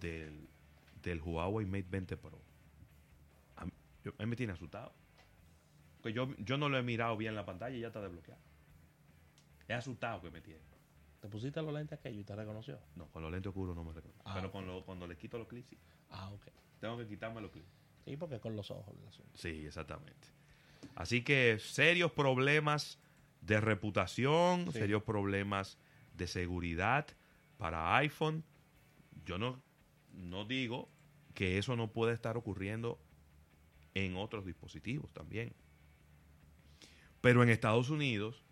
del, 0.01 0.49
del 1.03 1.21
Huawei 1.21 1.67
Mate 1.67 1.87
20 1.91 2.17
Pro, 2.17 2.41
a 3.57 3.67
mí, 3.67 3.73
me 4.27 4.37
tiene 4.37 4.55
asustado. 4.55 4.93
Porque 6.01 6.13
yo, 6.13 6.35
yo 6.39 6.57
no 6.57 6.69
lo 6.69 6.79
he 6.79 6.83
mirado 6.83 7.17
bien 7.17 7.31
en 7.31 7.37
la 7.37 7.45
pantalla 7.45 7.77
y 7.77 7.81
ya 7.81 7.89
está 7.89 8.01
desbloqueado. 8.01 8.41
Es 9.69 9.77
asustado 9.77 10.23
que 10.23 10.31
me 10.31 10.41
tiene. 10.41 10.61
¿Te 11.21 11.29
pusiste 11.29 11.61
los 11.61 11.73
lentes 11.73 11.99
aquellos 11.99 12.23
y 12.23 12.25
te 12.25 12.35
reconoció? 12.35 12.79
No, 12.97 13.07
con 13.09 13.23
los 13.23 13.31
lentes 13.31 13.51
oscuros 13.51 13.77
no 13.77 13.85
me 13.85 13.93
reconoció. 13.93 14.23
Ah, 14.25 14.33
pero 14.35 14.51
con 14.51 14.67
lo, 14.67 14.85
cuando 14.85 15.07
le 15.07 15.17
quito 15.17 15.39
los 15.39 15.47
clics, 15.47 15.69
sí. 15.69 15.79
Ah, 16.09 16.31
ok. 16.31 16.47
Tengo 16.81 16.97
que 16.97 17.07
quitarme 17.07 17.43
los 17.43 17.51
clics. 17.51 17.69
Sí, 18.05 18.17
porque 18.17 18.41
con 18.41 18.57
los 18.57 18.71
ojos. 18.71 18.95
Sí, 19.35 19.67
exactamente. 19.67 20.29
Así 20.95 21.23
que 21.23 21.59
serios 21.59 22.13
problemas 22.13 22.99
de 23.43 23.61
reputación, 23.61 24.73
serios 24.73 25.03
problemas 25.03 25.79
de 26.15 26.27
seguridad 26.27 27.07
para 27.59 27.97
iPhone. 27.97 28.43
Yo 29.27 29.39
no, 29.39 29.63
no 30.13 30.47
digo 30.47 30.89
que 31.35 31.59
eso 31.59 31.77
no 31.77 31.93
puede 31.93 32.15
estar 32.15 32.39
ocurriendo 32.39 32.99
en 33.95 34.17
otros 34.17 34.47
dispositivos 34.47 35.13
también. 35.13 35.55
Pero 37.21 37.43
en 37.43 37.51
Estados 37.51 37.91
Unidos 37.91 38.43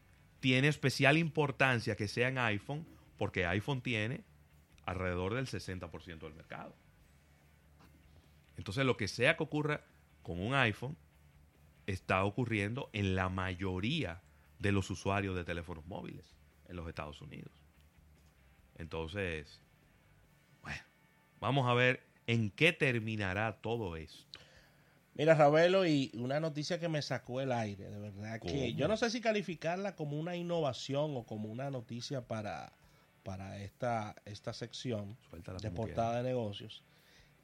tiene 0.41 0.69
especial 0.69 1.17
importancia 1.17 1.97
que 1.97 2.09
sea 2.09 2.29
en 2.29 2.39
iPhone 2.39 2.87
porque 3.17 3.47
iPhone 3.47 3.81
tiene 3.81 4.25
alrededor 4.87 5.35
del 5.35 5.47
60% 5.47 6.19
del 6.19 6.35
mercado. 6.35 6.75
Entonces 8.57 8.85
lo 8.85 8.97
que 8.97 9.09
sea 9.09 9.37
que 9.37 9.43
ocurra 9.43 9.85
con 10.23 10.41
un 10.41 10.55
iPhone 10.55 10.97
está 11.87 12.25
ocurriendo 12.25 12.91
en 12.93 13.15
la 13.15 13.29
mayoría 13.29 14.23
de 14.59 14.73
los 14.73 14.91
usuarios 14.91 15.35
de 15.37 15.45
teléfonos 15.45 15.87
móviles 15.87 16.35
en 16.69 16.77
los 16.77 16.89
Estados 16.89 17.21
Unidos. 17.23 17.53
Entonces, 18.77 19.61
bueno, 20.63 20.83
vamos 21.41 21.69
a 21.69 21.75
ver 21.75 22.07
en 22.27 22.51
qué 22.51 22.73
terminará 22.73 23.61
todo 23.61 23.97
esto. 23.97 24.28
Mira, 25.19 25.35
Ravelo, 25.35 25.85
y 25.85 26.13
una 26.15 26.39
noticia 26.39 26.79
que 26.79 26.89
me 26.89 27.03
sacó 27.03 27.41
el 27.41 27.51
aire, 27.51 27.91
de 27.91 27.99
verdad, 27.99 28.41
que 28.41 28.73
yo 28.75 28.87
no 28.87 28.97
sé 28.97 29.11
si 29.11 29.21
calificarla 29.21 29.97
como 29.97 30.17
una 30.17 30.37
innovación 30.37 31.17
o 31.17 31.25
como 31.25 31.49
una 31.49 31.73
noticia 31.73 32.21
para, 32.21 32.73
para 33.25 33.59
esta, 33.59 34.15
esta 34.25 34.53
sección 34.53 35.19
de 35.61 35.71
portada 35.73 36.19
de 36.19 36.23
negocios. 36.23 36.85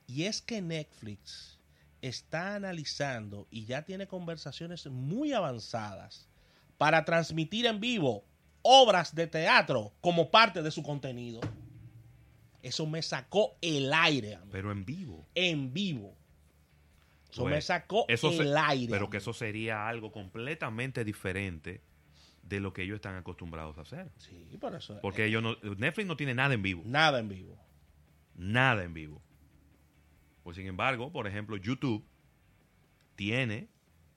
Y 0.07 0.23
es 0.23 0.41
que 0.41 0.63
Netflix 0.63 1.59
está 2.01 2.55
analizando 2.55 3.49
y 3.51 3.65
ya 3.65 3.83
tiene 3.83 4.07
conversaciones 4.07 4.87
muy 4.87 5.33
avanzadas 5.33 6.29
para 6.79 7.05
transmitir 7.05 7.67
en 7.67 7.81
vivo 7.81 8.25
obras 8.63 9.17
de 9.17 9.27
teatro 9.27 9.93
como 10.01 10.31
parte 10.31 10.63
de 10.63 10.71
su 10.71 10.85
contenido. 10.85 11.41
Eso 12.63 12.87
me 12.87 13.03
sacó 13.03 13.57
el 13.61 13.93
aire. 13.93 14.39
Pero 14.53 14.71
en 14.71 14.85
vivo. 14.85 15.27
En 15.35 15.73
vivo. 15.73 16.15
Eso 17.35 17.47
me 17.47 17.61
sacó 17.61 18.07
el 18.09 18.57
aire. 18.57 18.91
Pero 18.91 19.11
que 19.11 19.17
eso 19.17 19.33
sería 19.33 19.89
algo 19.89 20.13
completamente 20.13 21.05
diferente 21.05 21.83
de 22.43 22.61
lo 22.61 22.73
que 22.73 22.83
ellos 22.83 22.97
están 22.97 23.17
acostumbrados 23.17 23.77
a 23.79 23.83
hacer. 23.83 24.11
Sí, 24.19 24.57
por 24.61 24.75
eso. 24.75 24.99
Porque 25.01 25.25
ellos 25.25 25.43
no, 25.43 25.57
Netflix 25.77 26.07
no 26.07 26.17
tiene 26.17 26.35
nada 26.35 26.55
en 26.55 26.63
vivo. 26.63 26.83
Nada 26.85 27.19
en 27.19 27.29
vivo. 27.29 27.59
Nada 28.37 28.85
en 28.85 28.95
vivo. 28.95 29.23
Pues 30.43 30.57
sin 30.57 30.67
embargo, 30.67 31.11
por 31.11 31.27
ejemplo, 31.27 31.57
YouTube 31.57 32.05
tiene 33.17 33.69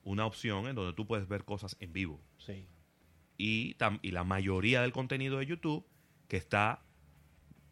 una 0.03 0.25
opción 0.25 0.67
en 0.67 0.75
donde 0.75 0.93
tú 0.93 1.07
puedes 1.07 1.27
ver 1.27 1.43
cosas 1.43 1.75
en 1.79 1.93
vivo. 1.93 2.21
Sí. 2.37 2.67
Y, 3.37 3.77
y 4.01 4.11
la 4.11 4.23
mayoría 4.23 4.81
del 4.81 4.91
contenido 4.91 5.37
de 5.37 5.45
YouTube 5.45 5.85
que 6.27 6.37
está 6.37 6.83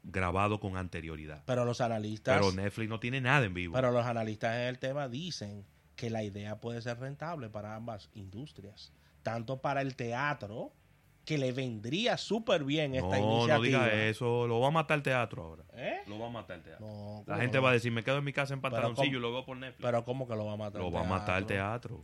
grabado 0.06 0.60
con 0.60 0.78
anterioridad. 0.78 1.44
Pero 1.46 1.66
los 1.66 1.82
analistas... 1.82 2.38
Pero 2.38 2.52
Netflix 2.52 2.90
no 2.90 3.00
tiene 3.00 3.22
nada 3.22 3.46
en 3.46 3.54
vivo. 3.54 3.74
Pero 3.74 3.92
los 3.92 4.06
analistas 4.06 4.56
en 4.56 4.62
el 4.62 4.80
tema 4.80 5.10
dicen 5.10 5.66
que 5.96 6.10
la 6.10 6.24
idea 6.24 6.60
puede 6.60 6.82
ser 6.82 7.00
rentable 7.00 7.50
para 7.50 7.76
ambas 7.76 8.10
industrias. 8.14 8.94
Tanto 9.24 9.62
para 9.62 9.82
el 9.82 9.96
teatro, 9.96 10.72
que 11.26 11.38
le 11.38 11.52
vendría 11.52 12.18
súper 12.18 12.64
bien 12.64 12.94
esta 12.94 13.20
iniciativa. 13.20 13.58
No, 13.58 13.62
diga 13.62 13.94
eso. 13.94 14.48
Lo 14.48 14.60
va 14.60 14.68
a 14.68 14.72
matar 14.72 14.98
el 14.98 15.04
teatro 15.04 15.44
ahora. 15.44 15.64
¿Eh? 15.74 16.02
Lo 16.08 16.20
va 16.20 16.28
a 16.28 16.30
matar 16.30 16.58
el 16.58 16.64
teatro. 16.64 17.24
la 17.26 17.38
gente 17.38 17.58
va 17.60 17.72
a 17.72 17.74
decir, 17.74 17.92
me 17.92 18.04
quedo 18.04 18.20
en 18.20 18.24
mi 18.24 18.34
casa 18.34 18.54
en 18.54 18.62
pantaloncillo 18.62 19.18
y 19.18 19.22
lo 19.22 19.32
veo 19.32 19.46
por 19.46 19.58
Netflix. 19.58 19.82
Pero 19.84 20.06
¿cómo 20.06 20.28
que 20.28 20.36
lo 20.36 20.46
va 20.46 20.54
a 20.54 20.58
matar 20.58 20.82
Lo 20.82 20.92
va 20.92 21.02
a 21.02 21.06
matar 21.06 21.40
el 21.40 21.46
teatro. 21.48 22.04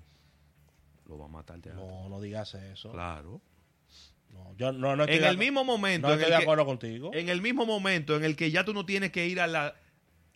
Lo 1.06 1.20
va 1.20 1.26
a 1.26 1.30
matar 1.30 1.58
el 1.58 1.62
teatro. 1.62 1.86
No, 1.86 2.10
no 2.10 2.20
digas 2.22 2.56
eso. 2.56 2.92
Claro 2.92 3.42
yo 4.58 4.72
no, 4.72 4.96
no 4.96 5.06
en 5.06 5.24
el 5.24 5.38
mismo 5.38 5.64
momento. 5.64 6.08
No 6.08 6.14
estoy 6.14 6.30
de 6.30 6.36
acuerdo 6.36 6.66
contigo. 6.66 7.12
En 7.14 7.30
el 7.30 7.42
mismo 7.42 7.66
momento 7.66 8.16
en 8.16 8.24
el 8.24 8.36
que 8.36 8.52
ya 8.52 8.64
tú 8.64 8.74
no 8.74 8.86
tienes 8.86 9.12
que 9.12 9.28
ir 9.28 9.40
a 9.40 9.48
la. 9.48 9.76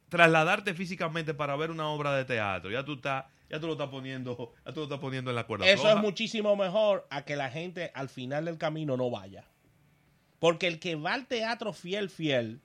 trasladarte 0.10 0.74
físicamente 0.74 1.34
para 1.34 1.56
ver 1.56 1.72
una 1.72 1.88
obra 1.90 2.16
de 2.16 2.25
teatro. 2.25 2.72
Ya 2.72 2.84
tú 2.84 2.94
estás. 2.94 3.25
Ya 3.48 3.60
tú 3.60 3.68
lo 3.68 3.74
estás 3.74 3.90
poniendo, 3.90 4.54
ya 4.66 4.74
tú 4.74 4.80
lo 4.80 4.84
estás 4.86 5.00
poniendo 5.00 5.30
en 5.30 5.36
la 5.36 5.46
cuerda. 5.46 5.68
Eso 5.68 5.88
es 5.88 5.98
muchísimo 5.98 6.56
mejor 6.56 7.06
a 7.12 7.25
que 7.25 7.36
la 7.36 7.52
gente 7.52 7.92
al 7.94 8.10
final 8.10 8.46
del 8.46 8.58
camino 8.58 8.98
no 8.98 9.12
vaya. 9.12 9.46
Porque 10.40 10.66
el 10.68 10.80
que 10.80 10.96
va 10.96 11.14
al 11.14 11.28
teatro 11.28 11.72
fiel, 11.72 12.10
fiel, 12.10 12.62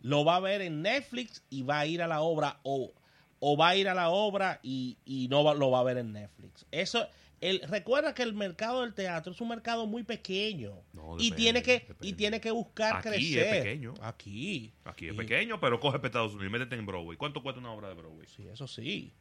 lo 0.00 0.24
va 0.24 0.36
a 0.36 0.40
ver 0.40 0.62
en 0.62 0.82
Netflix 0.82 1.42
y 1.50 1.62
va 1.62 1.80
a 1.80 1.86
ir 1.86 2.02
a 2.02 2.06
la 2.06 2.20
obra 2.20 2.60
o, 2.62 2.92
o 3.40 3.56
va 3.56 3.70
a 3.70 3.76
ir 3.76 3.88
a 3.88 3.94
la 3.94 4.10
obra 4.10 4.60
y, 4.62 4.96
y 5.04 5.26
no 5.28 5.54
lo 5.54 5.70
va 5.70 5.80
a 5.80 5.84
ver 5.84 5.98
en 5.98 6.12
Netflix. 6.12 6.66
Eso, 6.70 7.08
el, 7.40 7.60
recuerda 7.68 8.14
que 8.14 8.22
el 8.22 8.32
mercado 8.32 8.80
del 8.80 8.94
teatro 8.94 9.32
es 9.32 9.40
un 9.40 9.48
mercado 9.48 9.86
muy 9.86 10.02
pequeño 10.04 10.82
y 11.18 11.30
tiene 11.32 11.62
que 11.62 11.86
y 12.00 12.14
tiene 12.14 12.40
que 12.40 12.50
buscar 12.50 12.96
Aquí 12.96 13.08
crecer. 13.08 13.46
es 13.46 13.62
pequeño. 13.62 13.94
Aquí. 14.00 14.72
Aquí 14.84 15.08
es 15.08 15.14
pequeño, 15.14 15.60
pero 15.60 15.78
coge 15.78 15.98
para 15.98 16.08
Estados 16.08 16.34
Unidos, 16.34 16.52
métete 16.52 16.76
en 16.76 16.86
Broadway. 16.86 17.18
¿Cuánto 17.18 17.42
cuesta 17.42 17.60
una 17.60 17.72
obra 17.72 17.88
de 17.88 17.94
Broadway? 17.94 18.26
Sí, 18.26 18.46
eso 18.48 18.66
sí. 18.66 19.12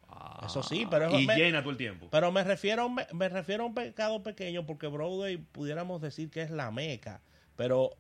eso 0.46 0.64
sí, 0.64 0.88
pero 0.90 1.20
y 1.20 1.28
llena 1.28 1.62
todo 1.62 1.72
el 1.72 1.78
tiempo. 1.78 2.08
Pero 2.10 2.32
me 2.32 2.44
refiero 2.44 2.90
me, 2.90 3.30
refiero 3.30 3.64
a 3.64 3.66
un 3.68 3.74
mercado 3.74 4.24
pequeño 4.24 4.66
porque 4.66 4.88
Broadway 4.88 5.38
pudiéramos 5.38 6.02
decir 6.02 6.30
que 6.30 6.42
es 6.42 6.52
la 6.52 6.72
meca, 6.72 7.22
pero 7.58 7.98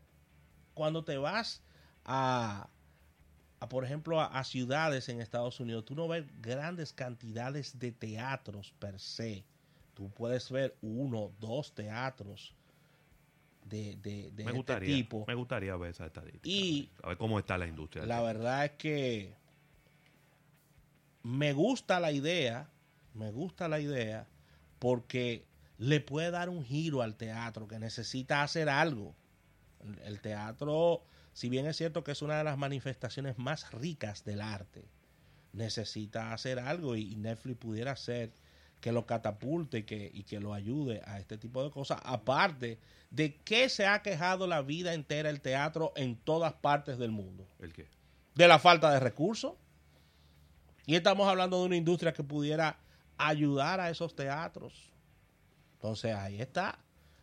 cuando 0.74 1.04
te 1.04 1.18
vas 1.18 1.62
a 2.06 2.70
a, 3.60 3.70
por 3.70 3.86
ejemplo, 3.86 4.20
a, 4.20 4.44
ciudades 4.44 5.08
en 5.10 5.22
Estados 5.22 5.60
Unidos, 5.60 5.86
tú 5.86 5.96
no 5.96 6.08
ves 6.08 6.26
grandes 6.42 6.92
cantidades 6.92 7.80
de 7.80 7.92
teatros 7.92 8.74
per 8.80 9.00
se 9.00 9.46
tú 9.96 10.12
puedes 10.12 10.52
ver 10.52 10.76
uno, 10.82 11.32
dos 11.40 11.74
teatros 11.74 12.54
de, 13.64 13.96
de, 13.98 14.30
de 14.32 14.44
me 14.44 14.52
este 14.60 14.80
tipo. 14.82 15.26
Me 15.28 15.34
gustaría 15.34 15.76
ver 15.76 15.92
esa 15.92 16.06
estadística. 16.06 16.48
Y 16.48 16.92
a 17.02 17.10
ver 17.10 17.18
cómo 17.18 17.40
está 17.40 17.58
la 17.58 17.66
industria. 17.66 18.06
La 18.06 18.22
verdad 18.22 18.66
es 18.66 18.72
que 18.74 19.34
me 21.24 21.54
gusta 21.54 22.00
la 22.00 22.12
idea, 22.12 22.70
me 23.16 23.32
gusta 23.32 23.68
la 23.68 23.80
idea 23.80 24.28
porque 24.78 25.46
le 25.78 26.00
puede 26.00 26.30
dar 26.30 26.50
un 26.50 26.64
giro 26.64 27.02
al 27.02 27.16
teatro 27.16 27.68
que 27.68 27.80
necesita 27.80 28.44
hacer 28.44 28.70
algo. 28.70 29.16
El 30.04 30.20
teatro, 30.20 31.04
si 31.34 31.50
bien 31.50 31.66
es 31.66 31.78
cierto 31.78 32.04
que 32.04 32.12
es 32.12 32.22
una 32.22 32.38
de 32.38 32.44
las 32.44 32.58
manifestaciones 32.58 33.38
más 33.38 33.72
ricas 33.72 34.24
del 34.26 34.42
arte, 34.42 34.86
necesita 35.54 36.34
hacer 36.34 36.60
algo 36.60 36.96
y 36.96 37.16
Netflix 37.16 37.58
pudiera 37.58 37.96
ser 37.96 38.32
que 38.86 38.92
lo 38.92 39.08
catapulte 39.08 39.80
y 39.80 39.84
que, 39.84 40.12
y 40.14 40.22
que 40.22 40.40
lo 40.40 40.54
ayude 40.54 41.02
a 41.08 41.18
este 41.18 41.40
tipo 41.40 41.64
de 41.64 41.72
cosas. 41.72 42.00
Aparte 42.04 42.78
de 43.10 43.36
que 43.38 43.68
se 43.68 43.88
ha 43.88 44.04
quejado 44.04 44.46
la 44.46 44.62
vida 44.62 44.94
entera 44.94 45.32
el 45.32 45.42
teatro 45.42 45.92
en 45.96 46.16
todas 46.18 46.54
partes 46.54 47.00
del 47.00 47.10
mundo. 47.10 47.48
¿El 47.58 47.74
qué? 47.74 47.88
De 48.36 48.48
la 48.48 48.60
falta 48.60 48.92
de 48.92 49.00
recursos. 49.00 49.54
Y 50.86 50.94
estamos 50.94 51.28
hablando 51.28 51.60
de 51.60 51.66
una 51.66 51.76
industria 51.76 52.14
que 52.14 52.24
pudiera 52.24 52.78
ayudar 53.18 53.80
a 53.80 53.90
esos 53.90 54.16
teatros. 54.16 54.92
Entonces 55.78 56.14
ahí 56.14 56.40
está. 56.40 56.78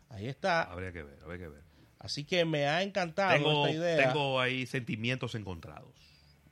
Ahí 0.09 0.27
está. 0.27 0.63
Habría 0.63 0.91
que 0.91 1.03
ver, 1.03 1.17
habría 1.23 1.37
que 1.37 1.47
ver. 1.47 1.63
Así 1.97 2.25
que 2.25 2.43
me 2.43 2.67
ha 2.67 2.83
encantado 2.83 3.63
esta 3.63 3.71
idea. 3.71 4.09
Tengo 4.09 4.37
ahí 4.37 4.65
sentimientos 4.65 5.33
encontrados. 5.33 5.95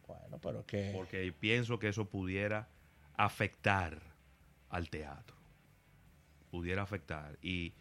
Bueno, 0.07 0.39
pero 0.41 0.65
que. 0.65 0.91
Porque 0.95 1.33
pienso 1.37 1.79
que 1.79 1.89
eso 1.89 2.05
pudiera 2.05 2.69
afectar 3.17 4.10
al 4.71 4.89
teatro. 4.89 5.35
Pudiera 6.49 6.81
afectar. 6.81 7.37
Y, 7.41 7.73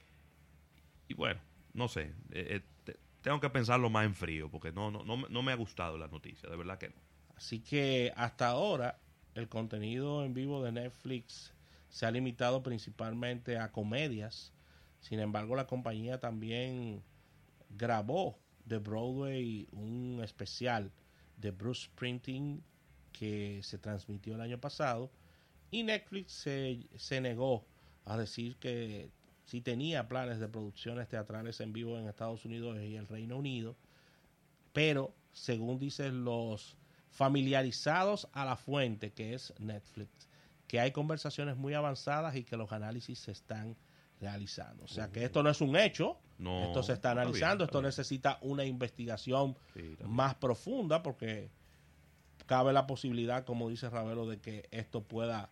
y 1.09 1.15
bueno, 1.15 1.41
no 1.73 1.89
sé. 1.89 2.13
Eh, 2.31 2.63
eh, 2.87 2.97
tengo 3.23 3.41
que 3.41 3.51
pensarlo 3.51 3.91
más 3.91 4.07
en 4.07 4.15
frío 4.15 4.51
porque 4.51 4.73
no, 4.73 4.91
no, 4.91 5.05
no, 5.05 5.43
me 5.43 5.53
ha 5.53 5.57
gustado 5.57 5.99
la 5.99 6.09
noticia, 6.09 6.49
de 6.49 6.57
verdad 6.57 6.79
que 6.79 6.89
no. 6.89 6.97
Así 7.37 7.61
que 7.61 8.13
hasta 8.17 8.49
ahora 8.49 8.99
el 9.35 9.49
contenido 9.49 10.25
en 10.25 10.35
vivo 10.35 10.63
de 10.63 10.73
Netflix 10.73 11.53
se 11.89 12.07
ha 12.07 12.11
limitado 12.11 12.63
principalmente 12.63 13.59
a 13.59 13.73
comedias. 13.73 14.53
Sin 15.01 15.21
embargo, 15.21 15.57
la 15.57 15.67
compañía 15.67 16.21
también 16.21 17.03
grabó 17.71 18.39
de 18.65 18.79
Broadway 18.79 19.69
un 19.73 20.21
especial 20.23 20.93
de 21.37 21.51
Bruce 21.51 21.87
Sprinting 21.87 22.63
que 23.13 23.61
se 23.63 23.79
transmitió 23.79 24.35
el 24.35 24.41
año 24.41 24.59
pasado 24.59 25.11
Y 25.71 25.83
Netflix 25.83 26.33
se, 26.33 26.81
se 26.97 27.21
negó 27.21 27.65
a 28.05 28.17
decir 28.17 28.57
que 28.57 29.11
si 29.45 29.61
tenía 29.61 30.09
planes 30.09 30.39
de 30.39 30.49
producciones 30.49 31.09
teatrales 31.09 31.61
en 31.61 31.73
vivo 31.73 31.99
en 31.99 32.09
Estados 32.09 32.45
Unidos 32.45 32.79
y 32.81 32.97
el 32.97 33.07
Reino 33.09 33.37
Unido, 33.37 33.77
pero 34.73 35.13
según 35.33 35.79
dicen 35.79 36.25
los 36.25 36.77
familiarizados 37.11 38.29
a 38.33 38.45
la 38.45 38.57
fuente 38.57 39.13
que 39.13 39.35
es 39.35 39.53
Netflix, 39.59 40.29
que 40.69 40.79
hay 40.79 40.93
conversaciones 40.93 41.57
muy 41.57 41.75
avanzadas 41.75 42.37
y 42.37 42.45
que 42.45 42.57
los 42.57 42.71
análisis 42.71 43.19
se 43.19 43.33
están 43.33 43.77
realizando. 44.21 44.85
O 44.85 44.89
sea 44.89 45.09
que 45.11 45.25
esto 45.25 45.43
no 45.43 45.51
es 45.51 45.61
un 45.61 45.77
hecho, 45.77 46.19
esto 46.39 46.83
se 46.83 46.93
está 46.93 47.11
analizando, 47.11 47.65
esto 47.65 47.83
necesita 47.83 48.39
una 48.43 48.65
investigación 48.65 49.57
más 50.05 50.37
profunda 50.37 51.03
porque 51.03 51.51
cabe 52.47 52.73
la 52.73 52.87
posibilidad, 52.87 53.45
como 53.45 53.69
dice 53.69 53.91
Ravelo, 53.91 54.29
de 54.29 54.39
que 54.39 54.69
esto 54.71 55.03
pueda 55.03 55.51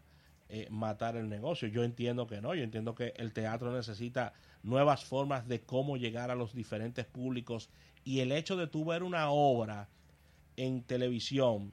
eh, 0.48 0.66
matar 0.70 1.16
el 1.16 1.28
negocio. 1.28 1.68
Yo 1.68 1.84
entiendo 1.84 2.26
que 2.26 2.40
no, 2.40 2.54
yo 2.54 2.62
entiendo 2.62 2.94
que 2.94 3.12
el 3.16 3.32
teatro 3.32 3.70
necesita 3.74 4.32
nuevas 4.62 5.04
formas 5.04 5.46
de 5.46 5.60
cómo 5.60 5.96
llegar 5.96 6.30
a 6.30 6.34
los 6.34 6.54
diferentes 6.54 7.04
públicos 7.04 7.70
y 8.04 8.20
el 8.20 8.32
hecho 8.32 8.56
de 8.56 8.66
tú 8.66 8.84
ver 8.84 9.02
una 9.02 9.30
obra 9.30 9.88
en 10.56 10.82
televisión 10.82 11.72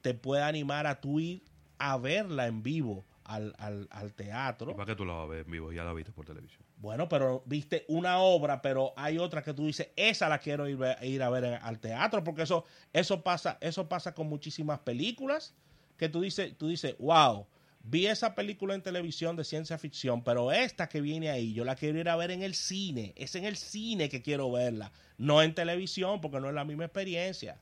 te 0.00 0.14
puede 0.14 0.42
animar 0.42 0.86
a 0.86 1.00
tú 1.00 1.20
ir 1.20 1.42
a 1.78 1.98
verla 1.98 2.46
en 2.46 2.62
vivo 2.62 3.04
al, 3.24 3.54
al, 3.58 3.88
al 3.90 4.14
teatro. 4.14 4.70
¿Y 4.70 4.74
para 4.74 4.86
qué 4.86 4.94
tú 4.94 5.04
la 5.04 5.14
vas 5.14 5.24
a 5.24 5.26
ver 5.26 5.44
en 5.44 5.50
vivo? 5.50 5.72
Ya 5.72 5.84
la 5.84 5.92
viste 5.92 6.12
por 6.12 6.24
televisión. 6.24 6.62
Bueno, 6.78 7.08
pero 7.08 7.42
viste 7.46 7.84
una 7.88 8.18
obra, 8.18 8.60
pero 8.60 8.92
hay 8.96 9.18
otra 9.18 9.42
que 9.42 9.54
tú 9.54 9.66
dices, 9.66 9.90
esa 9.96 10.28
la 10.28 10.38
quiero 10.38 10.68
ir, 10.68 10.78
ir 11.02 11.22
a 11.22 11.30
ver 11.30 11.44
al 11.62 11.78
teatro, 11.78 12.22
porque 12.24 12.42
eso, 12.42 12.64
eso, 12.92 13.22
pasa, 13.22 13.58
eso 13.60 13.88
pasa 13.88 14.14
con 14.14 14.28
muchísimas 14.28 14.80
películas, 14.80 15.54
que 15.96 16.08
tú 16.08 16.20
dices, 16.20 16.56
tú 16.58 16.68
dices, 16.68 16.96
wow, 16.98 17.46
vi 17.84 18.06
esa 18.06 18.34
película 18.34 18.74
en 18.74 18.82
televisión 18.82 19.36
de 19.36 19.44
ciencia 19.44 19.78
ficción, 19.78 20.24
pero 20.24 20.50
esta 20.50 20.88
que 20.88 21.00
viene 21.00 21.30
ahí, 21.30 21.52
yo 21.52 21.64
la 21.64 21.76
quiero 21.76 22.00
ir 22.00 22.08
a 22.08 22.16
ver 22.16 22.30
en 22.30 22.42
el 22.42 22.54
cine, 22.54 23.12
es 23.14 23.34
en 23.34 23.44
el 23.44 23.56
cine 23.56 24.08
que 24.08 24.22
quiero 24.22 24.50
verla, 24.50 24.90
no 25.18 25.42
en 25.42 25.54
televisión, 25.54 26.20
porque 26.20 26.40
no 26.40 26.48
es 26.48 26.54
la 26.54 26.64
misma 26.64 26.86
experiencia. 26.86 27.60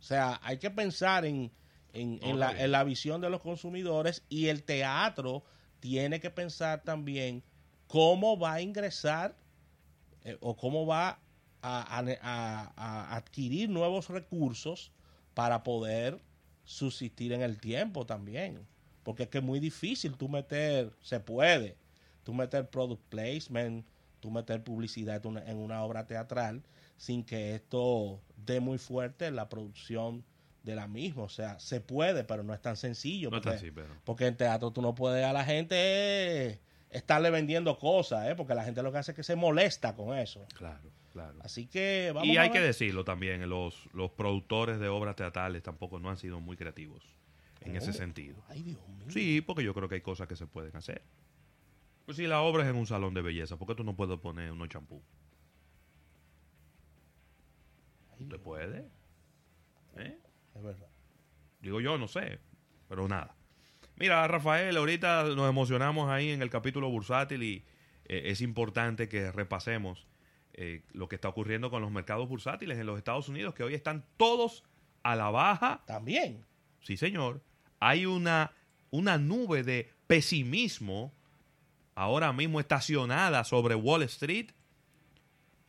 O 0.00 0.02
sea, 0.02 0.40
hay 0.42 0.58
que 0.58 0.70
pensar 0.70 1.24
en, 1.24 1.52
en, 1.92 2.38
la, 2.38 2.84
visión 2.84 3.20
de 3.20 3.30
los 3.30 3.40
consumidores 3.40 4.24
y 4.28 4.46
el 4.46 4.64
teatro 4.64 5.44
tiene 5.80 6.20
que 6.20 6.30
pensar 6.30 6.82
también 6.82 7.42
cómo 7.86 8.38
va 8.38 8.54
a 8.54 8.60
ingresar 8.60 9.36
eh, 10.24 10.36
o 10.40 10.56
cómo 10.56 10.86
va 10.86 11.20
a, 11.62 13.16
adquirir 13.16 13.68
nuevos 13.68 14.08
recursos 14.08 14.92
para 15.34 15.62
poder 15.62 16.20
subsistir 16.64 17.32
en 17.32 17.42
el 17.42 17.58
tiempo 17.58 18.06
también. 18.06 18.66
Porque 19.08 19.22
es 19.22 19.30
que 19.30 19.38
es 19.38 19.44
muy 19.44 19.58
difícil 19.58 20.18
tú 20.18 20.28
meter, 20.28 20.92
se 21.00 21.18
puede, 21.18 21.78
tú 22.24 22.34
meter 22.34 22.68
product 22.68 23.00
placement, 23.08 23.86
tú 24.20 24.30
meter 24.30 24.62
publicidad 24.62 25.24
en 25.24 25.56
una 25.56 25.82
obra 25.82 26.06
teatral 26.06 26.62
sin 26.98 27.24
que 27.24 27.54
esto 27.54 28.20
dé 28.36 28.60
muy 28.60 28.76
fuerte 28.76 29.30
la 29.30 29.48
producción 29.48 30.26
de 30.62 30.76
la 30.76 30.88
misma. 30.88 31.22
O 31.22 31.30
sea, 31.30 31.58
se 31.58 31.80
puede, 31.80 32.22
pero 32.22 32.42
no 32.42 32.52
es 32.52 32.60
tan 32.60 32.76
sencillo. 32.76 33.30
porque, 33.30 33.72
porque 34.04 34.26
en 34.26 34.36
teatro 34.36 34.72
tú 34.72 34.82
no 34.82 34.94
puedes 34.94 35.24
a 35.24 35.32
la 35.32 35.46
gente 35.46 36.60
estarle 36.90 37.30
vendiendo 37.30 37.78
cosas, 37.78 38.28
¿eh? 38.28 38.34
porque 38.34 38.54
la 38.54 38.64
gente 38.64 38.82
lo 38.82 38.92
que 38.92 38.98
hace 38.98 39.12
es 39.12 39.16
que 39.16 39.22
se 39.22 39.36
molesta 39.36 39.96
con 39.96 40.18
eso. 40.18 40.44
Claro, 40.54 40.90
claro. 41.14 41.38
Así 41.40 41.66
que 41.66 42.12
vamos 42.14 42.28
Y 42.28 42.36
hay 42.36 42.50
que 42.50 42.60
decirlo 42.60 43.04
también, 43.04 43.48
los, 43.48 43.88
los 43.94 44.10
productores 44.10 44.78
de 44.78 44.88
obras 44.88 45.16
teatrales 45.16 45.62
tampoco 45.62 45.98
no 45.98 46.10
han 46.10 46.18
sido 46.18 46.40
muy 46.40 46.58
creativos 46.58 47.16
en 47.60 47.76
ese 47.76 47.92
sentido. 47.92 48.42
Ay, 48.48 48.62
Dios 48.62 48.88
mío. 48.88 49.06
Sí, 49.08 49.40
porque 49.40 49.64
yo 49.64 49.74
creo 49.74 49.88
que 49.88 49.96
hay 49.96 50.00
cosas 50.00 50.28
que 50.28 50.36
se 50.36 50.46
pueden 50.46 50.74
hacer. 50.76 51.02
Pues 52.04 52.16
si 52.16 52.26
la 52.26 52.40
obra 52.40 52.64
es 52.64 52.70
en 52.70 52.76
un 52.76 52.86
salón 52.86 53.14
de 53.14 53.22
belleza, 53.22 53.56
¿por 53.58 53.68
qué 53.68 53.74
tú 53.74 53.84
no 53.84 53.94
puedes 53.94 54.18
poner 54.18 54.50
unos 54.50 54.68
champú? 54.68 55.02
¿Te 58.28 58.38
puede? 58.38 58.88
¿Eh? 59.96 60.18
Es 60.54 60.62
verdad. 60.62 60.88
Digo 61.60 61.80
yo, 61.80 61.98
no 61.98 62.08
sé, 62.08 62.40
pero 62.88 63.06
nada. 63.08 63.36
Mira, 63.96 64.26
Rafael, 64.26 64.76
ahorita 64.76 65.24
nos 65.24 65.48
emocionamos 65.48 66.08
ahí 66.08 66.30
en 66.30 66.40
el 66.40 66.50
capítulo 66.50 66.88
bursátil 66.88 67.42
y 67.42 67.64
eh, 68.06 68.22
es 68.26 68.40
importante 68.40 69.08
que 69.08 69.30
repasemos 69.32 70.06
eh, 70.54 70.82
lo 70.92 71.08
que 71.08 71.16
está 71.16 71.28
ocurriendo 71.28 71.70
con 71.70 71.82
los 71.82 71.90
mercados 71.90 72.28
bursátiles 72.28 72.78
en 72.78 72.86
los 72.86 72.98
Estados 72.98 73.28
Unidos, 73.28 73.54
que 73.54 73.64
hoy 73.64 73.74
están 73.74 74.04
todos 74.16 74.64
a 75.02 75.14
la 75.14 75.30
baja. 75.30 75.82
También. 75.86 76.46
Sí, 76.80 76.96
señor. 76.96 77.42
Hay 77.80 78.06
una, 78.06 78.52
una 78.90 79.18
nube 79.18 79.62
de 79.62 79.90
pesimismo 80.06 81.12
ahora 81.94 82.32
mismo 82.32 82.60
estacionada 82.60 83.44
sobre 83.44 83.74
Wall 83.74 84.02
Street 84.04 84.50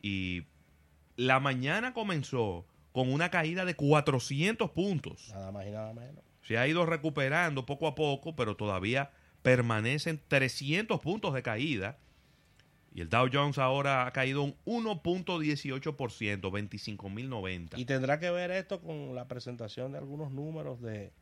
y 0.02 0.46
la 1.16 1.40
mañana 1.40 1.92
comenzó 1.92 2.66
con 2.92 3.12
una 3.12 3.30
caída 3.30 3.64
de 3.64 3.74
400 3.74 4.70
puntos. 4.70 5.28
Nada 5.30 5.52
más 5.52 5.66
y 5.66 5.70
nada 5.70 5.92
menos. 5.92 6.24
Se 6.42 6.58
ha 6.58 6.66
ido 6.66 6.86
recuperando 6.86 7.66
poco 7.66 7.86
a 7.86 7.94
poco, 7.94 8.34
pero 8.34 8.56
todavía 8.56 9.10
permanecen 9.42 10.20
300 10.26 11.00
puntos 11.00 11.34
de 11.34 11.42
caída. 11.42 11.98
Y 12.92 13.02
el 13.02 13.08
Dow 13.08 13.28
Jones 13.32 13.58
ahora 13.58 14.06
ha 14.06 14.12
caído 14.12 14.42
un 14.42 14.56
1.18%, 14.64 15.94
25.090. 16.40 17.78
Y 17.78 17.84
tendrá 17.84 18.18
que 18.18 18.30
ver 18.30 18.50
esto 18.50 18.80
con 18.80 19.14
la 19.14 19.28
presentación 19.28 19.92
de 19.92 19.98
algunos 19.98 20.32
números 20.32 20.80
de, 20.80 21.12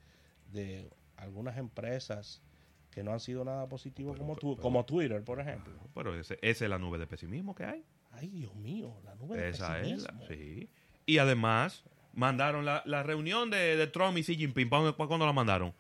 algunas 1.16 1.56
empresas 1.56 2.42
que 2.90 3.02
no 3.02 3.12
han 3.12 3.20
sido 3.20 3.44
nada 3.44 3.68
positivos 3.68 4.16
como, 4.16 4.36
como 4.36 4.84
Twitter, 4.84 5.22
por 5.22 5.40
ejemplo. 5.40 5.72
Pero 5.94 6.14
esa 6.18 6.34
es 6.40 6.60
la 6.62 6.78
nube 6.78 6.98
de 6.98 7.06
pesimismo 7.06 7.54
que 7.54 7.64
hay. 7.64 7.84
Ay, 8.12 8.28
Dios 8.28 8.54
mío, 8.56 8.94
la 9.04 9.14
nube 9.14 9.36
de 9.36 9.50
Esa 9.50 9.80
es 9.80 10.02
la, 10.02 10.14
sí. 10.26 10.68
Y 11.06 11.18
además, 11.18 11.84
mandaron 12.12 12.64
la, 12.64 12.82
la 12.86 13.02
reunión 13.02 13.50
de, 13.50 13.76
de, 13.76 13.86
Trump 13.86 14.16
y 14.18 14.22
Xi 14.22 14.36
Jinping. 14.36 14.68
¿Para 14.68 14.92
cuándo 14.92 15.26
la 15.26 15.32
mandaron? 15.32 15.72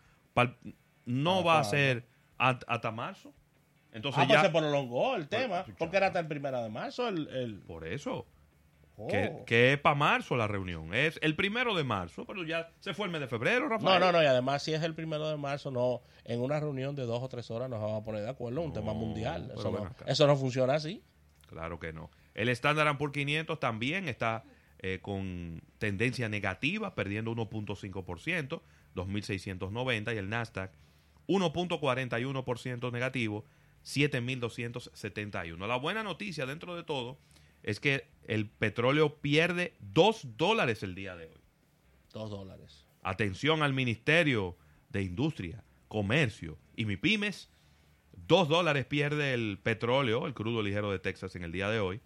no 1.04 1.42
va 1.42 1.58
a 1.58 1.64
ser 1.64 2.06
hasta, 2.36 2.90
marzo. 2.92 3.32
Entonces 3.92 4.22
ah, 4.22 4.26
pues 4.26 4.38
ya, 4.38 4.44
se 4.44 4.50
prolongó 4.50 5.16
el 5.16 5.26
tema, 5.26 5.64
porque 5.78 5.96
era 5.96 6.08
hasta 6.08 6.20
el 6.20 6.28
primero 6.28 6.62
de 6.62 6.68
marzo. 6.68 7.08
El, 7.08 7.26
el... 7.28 7.54
Por 7.60 7.86
eso. 7.86 8.26
Que, 9.08 9.30
oh. 9.32 9.44
que, 9.44 9.74
es 9.74 9.78
para 9.78 9.94
marzo 9.94 10.36
la 10.36 10.48
reunión. 10.48 10.92
Es 10.92 11.18
el 11.22 11.36
primero 11.36 11.74
de 11.76 11.84
marzo, 11.84 12.24
pero 12.26 12.44
ya 12.44 12.72
se 12.80 12.94
fue 12.94 13.06
el 13.06 13.12
mes 13.12 13.20
de 13.20 13.28
febrero, 13.28 13.68
Rafael. 13.68 14.00
No, 14.00 14.06
no, 14.06 14.12
no. 14.12 14.22
Y 14.22 14.26
además, 14.26 14.62
si 14.62 14.72
es 14.72 14.82
el 14.82 14.94
primero 14.94 15.28
de 15.28 15.36
marzo, 15.36 15.70
no 15.70 16.02
en 16.24 16.40
una 16.40 16.58
reunión 16.58 16.96
de 16.96 17.04
dos 17.04 17.22
o 17.22 17.28
tres 17.28 17.50
horas 17.50 17.70
nos 17.70 17.80
vamos 17.80 18.02
a 18.02 18.04
poner 18.04 18.22
de 18.22 18.30
acuerdo. 18.30 18.60
un 18.60 18.72
tema 18.72 18.92
mundial. 18.94 19.52
Eso 19.56 19.70
no, 19.70 19.90
eso 20.06 20.26
no 20.26 20.36
funciona 20.36 20.74
así. 20.74 21.02
Claro 21.46 21.78
que 21.78 21.92
no. 21.92 22.10
El 22.34 22.48
Standard 22.50 22.98
Poor's 22.98 23.12
500 23.12 23.58
también 23.60 24.08
está 24.08 24.44
eh, 24.80 25.00
con 25.00 25.62
tendencia 25.78 26.28
negativa, 26.28 26.94
perdiendo 26.94 27.32
1.5%, 27.32 28.60
2.690, 28.94 30.14
y 30.14 30.18
el 30.18 30.28
Nasdaq 30.28 30.72
1.41% 31.26 32.92
negativo, 32.92 33.44
7.271. 33.84 35.66
La 35.66 35.76
buena 35.76 36.02
noticia 36.02 36.46
dentro 36.46 36.76
de 36.76 36.82
todo 36.82 37.18
es 37.68 37.80
que 37.80 38.08
el 38.24 38.48
petróleo 38.48 39.20
pierde 39.20 39.74
2 39.80 40.38
dólares 40.38 40.82
el 40.82 40.94
día 40.94 41.16
de 41.16 41.26
hoy. 41.26 41.42
2 42.12 42.30
dólares. 42.30 42.86
Atención 43.02 43.62
al 43.62 43.74
Ministerio 43.74 44.56
de 44.88 45.02
Industria, 45.02 45.62
Comercio 45.88 46.56
y 46.76 46.86
MIPIMES. 46.86 47.50
2 48.26 48.48
dólares 48.48 48.86
pierde 48.86 49.34
el 49.34 49.58
petróleo, 49.62 50.26
el 50.26 50.32
crudo 50.34 50.62
ligero 50.62 50.90
de 50.90 50.98
Texas 50.98 51.36
en 51.36 51.44
el 51.44 51.52
día 51.52 51.68
de 51.68 51.78
hoy 51.80 52.00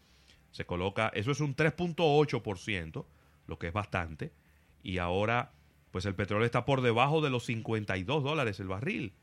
se 0.51 0.67
coloca, 0.67 1.11
eso 1.15 1.31
es 1.31 1.41
un 1.41 1.57
3.8%, 1.57 3.07
lo 3.47 3.59
que 3.59 3.69
es 3.69 3.73
bastante, 3.73 4.35
y 4.83 4.99
ahora 4.99 5.55
pues 5.91 6.05
el 6.07 6.15
petróleo 6.15 6.47
está 6.47 6.65
por 6.65 6.83
debajo 6.83 7.21
de 7.21 7.31
los 7.31 7.45
52 7.47 8.23
dólares 8.23 8.61
el 8.61 8.69
barril, 8.69 9.15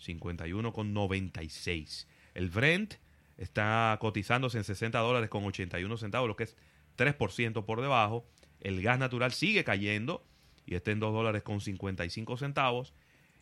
51,96. 0.00 2.06
El 2.34 2.50
Brent 2.50 2.96
está 3.38 3.96
cotizándose 4.00 4.58
en 4.58 4.64
60 4.64 4.98
dólares 4.98 5.30
con 5.30 5.44
81 5.44 5.96
centavos, 5.96 6.28
lo 6.28 6.36
que 6.36 6.44
es 6.44 6.56
3% 6.98 7.64
por 7.64 7.80
debajo. 7.80 8.26
El 8.60 8.82
gas 8.82 8.98
natural 8.98 9.32
sigue 9.32 9.64
cayendo 9.64 10.26
y 10.66 10.74
está 10.74 10.90
en 10.90 11.00
2 11.00 11.14
dólares 11.14 11.42
con 11.42 11.60
55 11.60 12.36
centavos. 12.36 12.92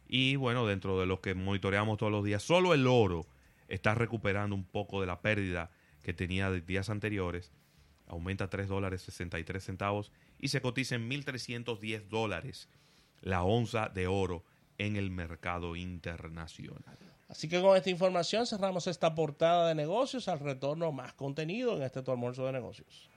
Y 0.07 0.37
bueno, 0.37 0.67
dentro 0.67 1.01
de 1.01 1.07
los 1.07 1.21
que 1.21 1.35
monitoreamos 1.35 1.99
todos 1.99 2.13
los 2.13 2.25
días, 2.25 2.43
solo 2.43 2.75
el 2.75 2.87
oro 2.87 3.27
está 3.67 3.95
recuperando 3.95 4.55
un 4.55 4.65
poco 4.65 5.01
de 5.01 5.07
la 5.07 5.21
pérdida 5.21 5.71
que 6.03 6.13
tenía 6.13 6.51
de 6.51 6.61
días 6.61 6.89
anteriores, 6.89 7.51
aumenta 8.07 8.49
3 8.49 8.69
dólares 8.69 9.03
63 9.03 9.65
centavos 9.65 10.13
y 10.39 10.49
se 10.49 10.61
cotiza 10.61 10.95
en 10.95 11.11
1.310 11.11 12.07
dólares 12.09 12.69
la 13.23 13.43
onza 13.43 13.89
de 13.89 14.07
oro 14.07 14.45
en 14.79 14.95
el 14.95 15.11
mercado 15.11 15.75
internacional. 15.75 17.15
Así 17.29 17.49
que 17.49 17.61
con 17.61 17.77
esta 17.77 17.91
información 17.91 18.47
cerramos 18.47 18.87
esta 18.87 19.15
portada 19.15 19.69
de 19.69 19.75
negocios. 19.75 20.29
Al 20.29 20.41
retorno 20.41 20.93
más 20.93 21.12
contenido 21.15 21.77
en 21.77 21.83
este 21.83 22.03
tu 22.03 22.12
almuerzo 22.12 22.47
de 22.47 22.53
negocios. 22.53 23.11